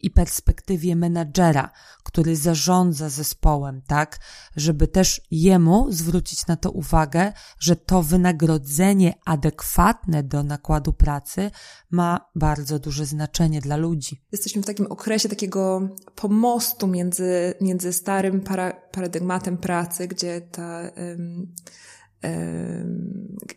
[0.01, 1.70] i perspektywie menadżera,
[2.03, 4.18] który zarządza zespołem, tak,
[4.57, 11.51] żeby też jemu zwrócić na to uwagę, że to wynagrodzenie adekwatne do nakładu pracy
[11.90, 14.22] ma bardzo duże znaczenie dla ludzi.
[14.32, 20.82] Jesteśmy w takim okresie takiego pomostu między, między starym para, paradygmatem pracy, gdzie ta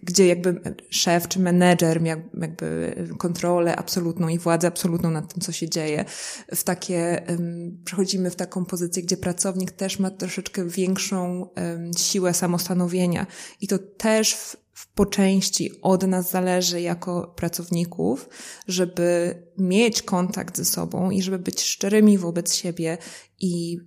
[0.03, 5.51] gdzie jakby szef czy menedżer miał jakby kontrolę absolutną i władzę absolutną nad tym, co
[5.51, 6.05] się dzieje.
[6.55, 7.25] W takie,
[7.85, 11.49] przechodzimy w taką pozycję, gdzie pracownik też ma troszeczkę większą
[11.97, 13.27] siłę samostanowienia
[13.61, 14.57] i to też w,
[14.95, 18.29] po części od nas zależy jako pracowników,
[18.67, 22.97] żeby mieć kontakt ze sobą i żeby być szczerymi wobec siebie
[23.39, 23.79] i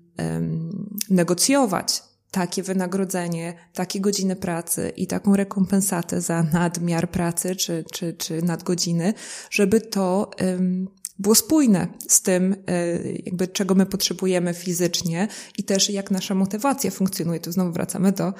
[1.10, 2.02] negocjować
[2.34, 9.14] takie wynagrodzenie, takie godziny pracy i taką rekompensatę za nadmiar pracy czy, czy, czy nadgodziny,
[9.50, 15.28] żeby to um, było spójne z tym, e, jakby czego my potrzebujemy fizycznie
[15.58, 17.40] i też jak nasza motywacja funkcjonuje.
[17.40, 18.32] Tu znowu wracamy do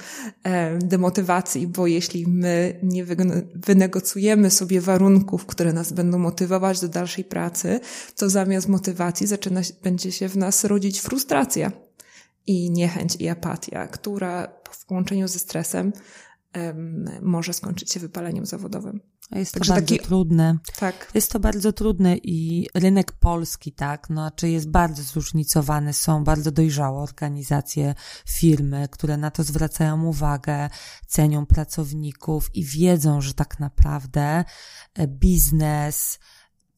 [0.78, 3.04] demotywacji, bo jeśli my nie
[3.54, 7.80] wynegocjujemy sobie warunków, które nas będą motywować do dalszej pracy,
[8.16, 11.83] to zamiast motywacji zaczyna, będzie się w nas rodzić frustracja
[12.46, 15.92] i niechęć i apatia, która w połączeniu ze stresem
[16.56, 19.00] um, może skończyć się wypaleniem zawodowym.
[19.30, 20.06] Jest to Także bardzo taki...
[20.06, 20.58] trudne.
[20.76, 21.10] Tak.
[21.14, 26.50] Jest to bardzo trudne i rynek polski, tak, no, czy jest bardzo zróżnicowany, są bardzo
[26.50, 27.94] dojrzałe organizacje,
[28.28, 30.68] firmy, które na to zwracają uwagę,
[31.06, 34.44] cenią pracowników i wiedzą, że tak naprawdę
[34.94, 36.18] e, biznes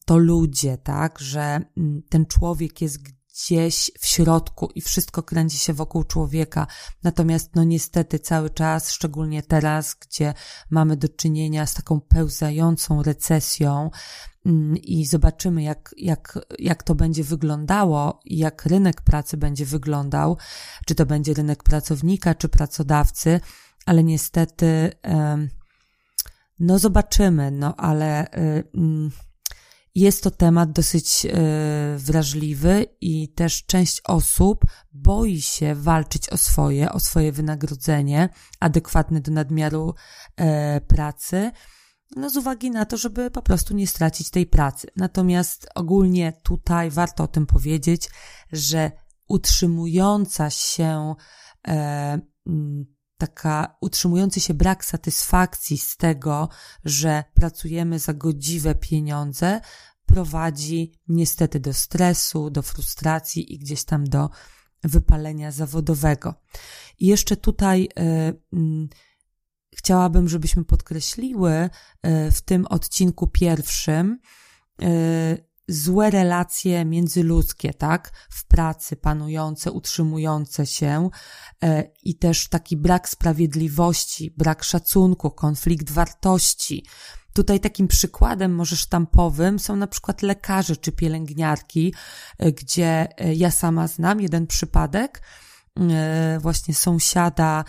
[0.05, 1.61] to ludzie, tak, że
[2.09, 2.99] ten człowiek jest
[3.37, 6.67] gdzieś w środku i wszystko kręci się wokół człowieka.
[7.03, 10.33] Natomiast, no niestety, cały czas, szczególnie teraz, gdzie
[10.69, 13.89] mamy do czynienia z taką pełzającą recesją,
[14.45, 20.37] mm, i zobaczymy, jak, jak, jak to będzie wyglądało i jak rynek pracy będzie wyglądał,
[20.85, 23.39] czy to będzie rynek pracownika, czy pracodawcy,
[23.85, 24.91] ale niestety,
[26.59, 29.11] no zobaczymy, no ale y, mm,
[29.97, 31.29] jest to temat dosyć e,
[31.97, 38.29] wrażliwy i też część osób boi się walczyć o swoje, o swoje wynagrodzenie
[38.59, 39.93] adekwatne do nadmiaru
[40.35, 41.51] e, pracy,
[42.15, 44.87] no z uwagi na to, żeby po prostu nie stracić tej pracy.
[44.95, 48.09] Natomiast ogólnie tutaj warto o tym powiedzieć,
[48.51, 48.91] że
[49.27, 51.15] utrzymująca się
[51.67, 52.19] e,
[53.17, 56.49] taka utrzymujący się brak satysfakcji z tego,
[56.85, 59.61] że pracujemy za godziwe pieniądze,
[60.05, 64.29] prowadzi niestety do stresu, do frustracji i gdzieś tam do
[64.83, 66.33] wypalenia zawodowego.
[66.99, 68.01] I jeszcze tutaj y,
[68.57, 68.87] y,
[69.77, 71.69] chciałabym, żebyśmy podkreśliły e,
[72.31, 74.19] w tym odcinku pierwszym
[74.81, 74.87] e,
[75.67, 78.11] złe relacje międzyludzkie, tak?
[78.29, 81.09] W pracy panujące, utrzymujące się
[81.63, 86.85] e, i też taki brak sprawiedliwości, brak szacunku, konflikt wartości.
[87.33, 91.93] Tutaj takim przykładem może sztampowym są na przykład lekarze czy pielęgniarki,
[92.39, 95.21] gdzie ja sama znam jeden przypadek,
[96.39, 97.63] właśnie sąsiada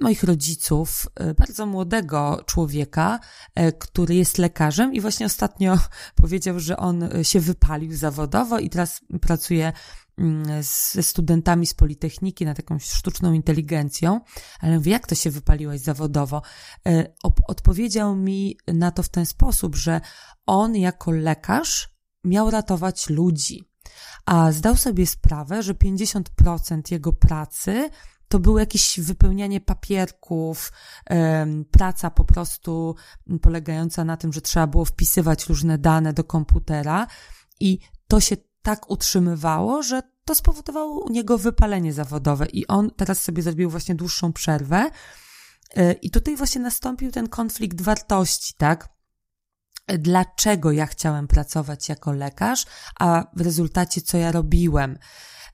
[0.00, 3.20] moich rodziców, e, bardzo młodego człowieka,
[3.54, 5.78] e, który jest lekarzem i właśnie ostatnio
[6.22, 9.72] powiedział, że on e, się wypalił zawodowo i teraz pracuje
[10.18, 10.62] mm,
[10.94, 14.20] ze studentami z Politechniki nad jakąś sztuczną inteligencją,
[14.60, 16.42] ale mówię, jak to się wypaliłeś zawodowo?
[17.48, 20.00] Odpowiedział mi na to w ten sposób, że
[20.46, 21.88] on jako lekarz
[22.24, 23.64] miał ratować ludzi,
[24.26, 27.90] a zdał sobie sprawę, że 50% jego pracy
[28.28, 30.72] to było jakieś wypełnianie papierków,
[31.70, 32.94] praca po prostu
[33.42, 37.06] polegająca na tym, że trzeba było wpisywać różne dane do komputera
[37.60, 43.22] i to się tak utrzymywało, że to spowodowało u niego wypalenie zawodowe i on teraz
[43.22, 44.90] sobie zrobił właśnie dłuższą przerwę
[45.76, 48.88] e, i tutaj właśnie nastąpił ten konflikt wartości, tak?
[49.98, 52.66] Dlaczego ja chciałem pracować jako lekarz,
[53.00, 54.98] a w rezultacie co ja robiłem?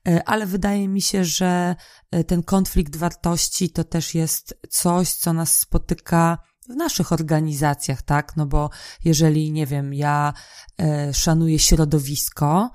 [0.07, 1.75] E, ale wydaje mi się, że
[2.11, 6.37] e, ten konflikt wartości to też jest coś, co nas spotyka
[6.69, 8.37] w naszych organizacjach, tak?
[8.37, 8.69] No bo
[9.03, 10.33] jeżeli, nie wiem, ja
[10.81, 12.71] e, szanuję środowisko,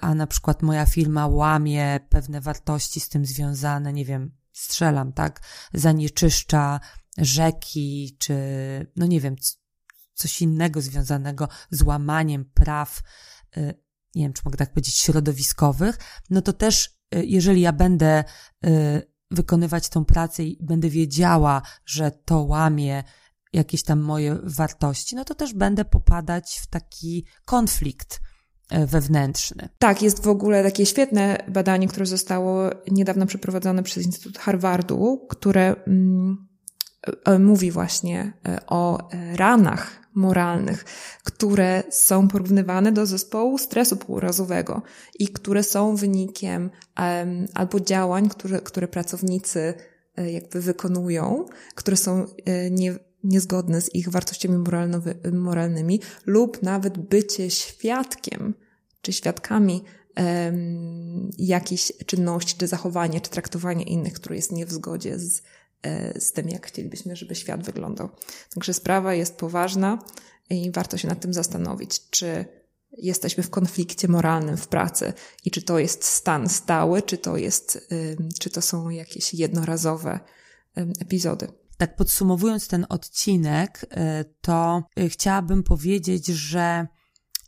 [0.00, 5.40] a na przykład moja firma łamie pewne wartości z tym związane, nie wiem, strzelam, tak?
[5.74, 6.80] Zanieczyszcza
[7.18, 8.36] rzeki, czy,
[8.96, 9.36] no nie wiem,
[10.14, 13.02] coś innego związanego z łamaniem praw
[14.16, 15.98] nie wiem, czy mogę tak powiedzieć, środowiskowych,
[16.30, 18.24] no to też, y, jeżeli ja będę
[18.66, 23.04] y, wykonywać tą pracę i będę wiedziała, że to łamie
[23.52, 28.20] jakieś tam moje wartości, no to też będę popadać w taki konflikt
[28.72, 29.68] y, wewnętrzny.
[29.78, 35.74] Tak, jest w ogóle takie świetne badanie, które zostało niedawno przeprowadzone przez Instytut Harvardu, które
[35.86, 36.45] mm,
[37.38, 38.32] mówi właśnie
[38.66, 40.84] o ranach moralnych,
[41.24, 44.82] które są porównywane do zespołu stresu półrazowego
[45.18, 46.70] i które są wynikiem
[47.54, 49.74] albo działań, które, które pracownicy
[50.16, 52.94] e, jakby wykonują, które są e, nie,
[53.24, 54.64] niezgodne z ich wartościami
[55.32, 58.54] moralnymi, lub nawet bycie świadkiem
[59.00, 59.84] czy świadkami
[61.38, 65.65] jakiejś czynności, czy zachowania, czy traktowania innych, które jest nie w zgodzie z E,
[66.18, 68.08] z tym, jak chcielibyśmy, żeby świat wyglądał.
[68.54, 69.98] Także sprawa jest poważna
[70.50, 72.44] i warto się nad tym zastanowić, czy
[72.98, 75.12] jesteśmy w konflikcie moralnym w pracy
[75.44, 77.88] i czy to jest stan stały, czy to jest,
[78.40, 80.20] czy to są jakieś jednorazowe
[80.76, 81.48] epizody.
[81.76, 86.86] Tak podsumowując ten odcinek, e, to e, chciałabym powiedzieć, że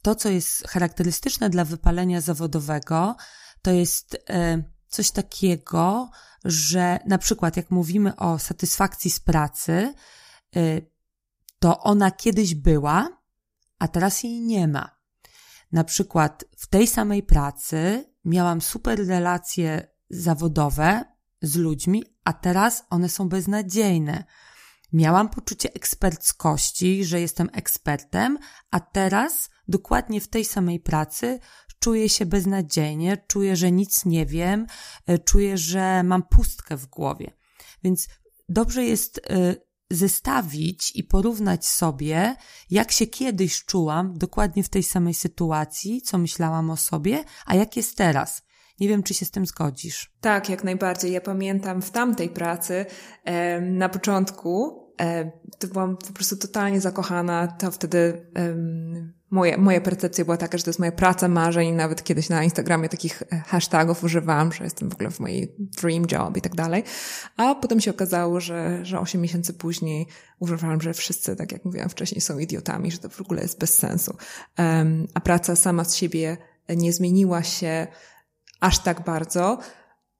[0.02, 3.16] to, co jest charakterystyczne dla wypalenia zawodowego,
[3.62, 4.16] to jest
[4.88, 6.10] coś takiego,
[6.44, 9.94] że na przykład jak mówimy o satysfakcji z pracy,
[10.56, 10.90] y,
[11.58, 13.18] to ona kiedyś była,
[13.78, 14.98] a teraz jej nie ma.
[15.72, 21.04] Na przykład w tej samej pracy miałam super relacje zawodowe
[21.42, 24.24] z ludźmi, a teraz one są beznadziejne.
[24.92, 28.38] Miałam poczucie eksperckości, że jestem ekspertem,
[28.70, 31.40] a teraz dokładnie w tej samej pracy
[31.78, 34.66] czuję się beznadziejnie, czuję, że nic nie wiem,
[35.06, 37.30] e, czuję, że mam pustkę w głowie.
[37.82, 38.08] Więc
[38.48, 39.54] dobrze jest e,
[39.90, 42.36] zestawić i porównać sobie,
[42.70, 47.76] jak się kiedyś czułam dokładnie w tej samej sytuacji, co myślałam o sobie, a jak
[47.76, 48.42] jest teraz.
[48.80, 50.14] Nie wiem, czy się z tym zgodzisz.
[50.20, 51.12] Tak, jak najbardziej.
[51.12, 52.86] Ja pamiętam w tamtej pracy
[53.60, 54.84] na początku
[55.58, 57.46] to byłam po prostu totalnie zakochana.
[57.46, 58.30] To wtedy
[59.30, 61.74] moje, moja percepcja była taka, że to jest moja praca marzeń.
[61.74, 66.04] Nawet kiedyś na Instagramie takich e, hashtagów używałam, że jestem w ogóle w mojej dream
[66.12, 66.84] job i tak dalej.
[67.36, 70.06] A potem się okazało, że, że 8 miesięcy później
[70.38, 73.74] używałam, że wszyscy, tak jak mówiłam wcześniej, są idiotami, że to w ogóle jest bez
[73.74, 74.16] sensu.
[74.58, 76.36] Um, a praca sama z siebie
[76.68, 77.86] nie zmieniła się
[78.60, 79.58] aż tak bardzo,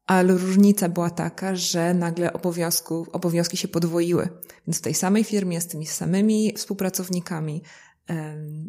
[0.07, 4.29] ale różnica była taka, że nagle obowiązków, obowiązki się podwoiły.
[4.67, 7.63] Więc w tej samej firmie, z tymi samymi współpracownikami,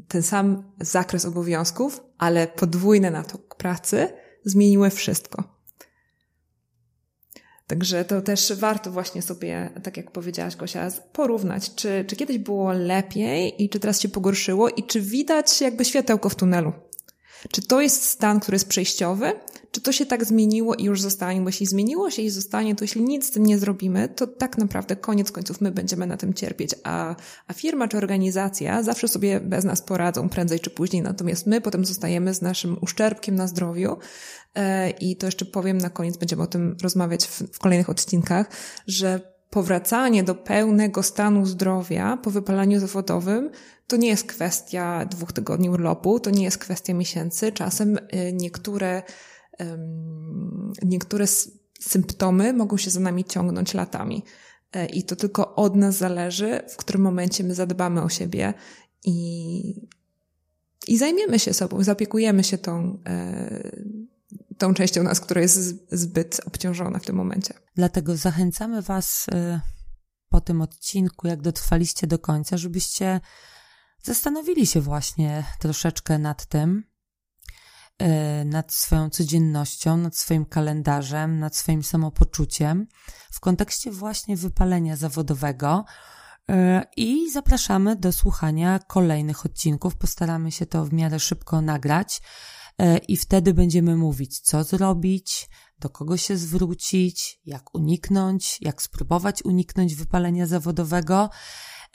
[0.08, 4.08] ten sam zakres obowiązków, ale podwójny natok pracy
[4.46, 5.60] zmieniły wszystko.
[7.68, 12.74] Także to też warto właśnie sobie, tak jak powiedziałaś Gosia, porównać, czy, czy kiedyś było
[12.74, 16.74] lepiej i czy teraz się pogorszyło i czy widać jakby światełko w tunelu.
[17.52, 19.34] Czy to jest stan, który jest przejściowy,
[19.72, 22.84] czy to się tak zmieniło i już zostanie, bo jeśli zmieniło się i zostanie, to
[22.84, 26.34] jeśli nic z tym nie zrobimy, to tak naprawdę koniec końców my będziemy na tym
[26.34, 27.16] cierpieć, a,
[27.48, 31.86] a firma czy organizacja zawsze sobie bez nas poradzą prędzej czy później, natomiast my potem
[31.86, 33.98] zostajemy z naszym uszczerbkiem na zdrowiu
[34.56, 38.50] e, i to jeszcze powiem na koniec, będziemy o tym rozmawiać w, w kolejnych odcinkach,
[38.88, 43.50] że powracanie do pełnego stanu zdrowia po wypalaniu zawodowym
[43.88, 47.52] to nie jest kwestia dwóch tygodni urlopu, to nie jest kwestia miesięcy.
[47.52, 49.04] Czasem y, niektóre,
[50.84, 51.26] niektóre
[51.80, 54.24] symptomy mogą się za nami ciągnąć latami.
[54.74, 58.54] E, I to tylko od nas zależy, w którym momencie my zadbamy o siebie
[59.06, 59.88] i,
[60.88, 63.72] i zajmiemy się sobą, zapiekujemy się tą, e,
[64.60, 67.53] tą częścią nas, która jest zbyt obciążona w tym momencie.
[67.76, 69.60] Dlatego zachęcamy Was y,
[70.30, 73.22] po tym odcinku, jak dotrwaliście do końca, żebyście
[74.03, 76.84] zastanowili się właśnie troszeczkę nad tym,
[78.01, 82.88] y, nad swoją codziennością, nad swoim kalendarzem, nad swoim samopoczuciem
[83.32, 85.86] w kontekście właśnie wypalenia zawodowego.
[86.49, 86.53] Y,
[86.97, 89.95] I zapraszamy do słuchania kolejnych odcinków.
[89.95, 92.22] Postaramy się to w miarę szybko nagrać.
[92.80, 95.49] E, i wtedy będziemy mówić, co zrobić,
[95.80, 101.30] do kogo się zwrócić, jak uniknąć, jak spróbować uniknąć wypalenia zawodowego.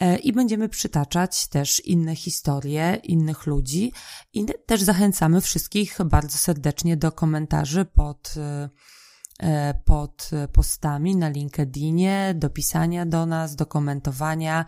[0.01, 3.93] E, I będziemy przytaczać też inne historie innych ludzi
[4.33, 8.35] i też zachęcamy wszystkich bardzo serdecznie do komentarzy pod,
[9.41, 14.65] e, pod postami na LinkedInie, do pisania do nas, do komentowania.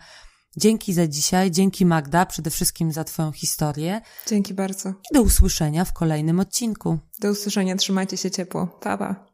[0.57, 4.01] Dzięki za dzisiaj, dzięki Magda, przede wszystkim za Twoją historię.
[4.27, 4.89] Dzięki bardzo.
[4.89, 6.99] I do usłyszenia w kolejnym odcinku.
[7.19, 8.67] Do usłyszenia, trzymajcie się ciepło.
[8.67, 9.27] Pa, pa.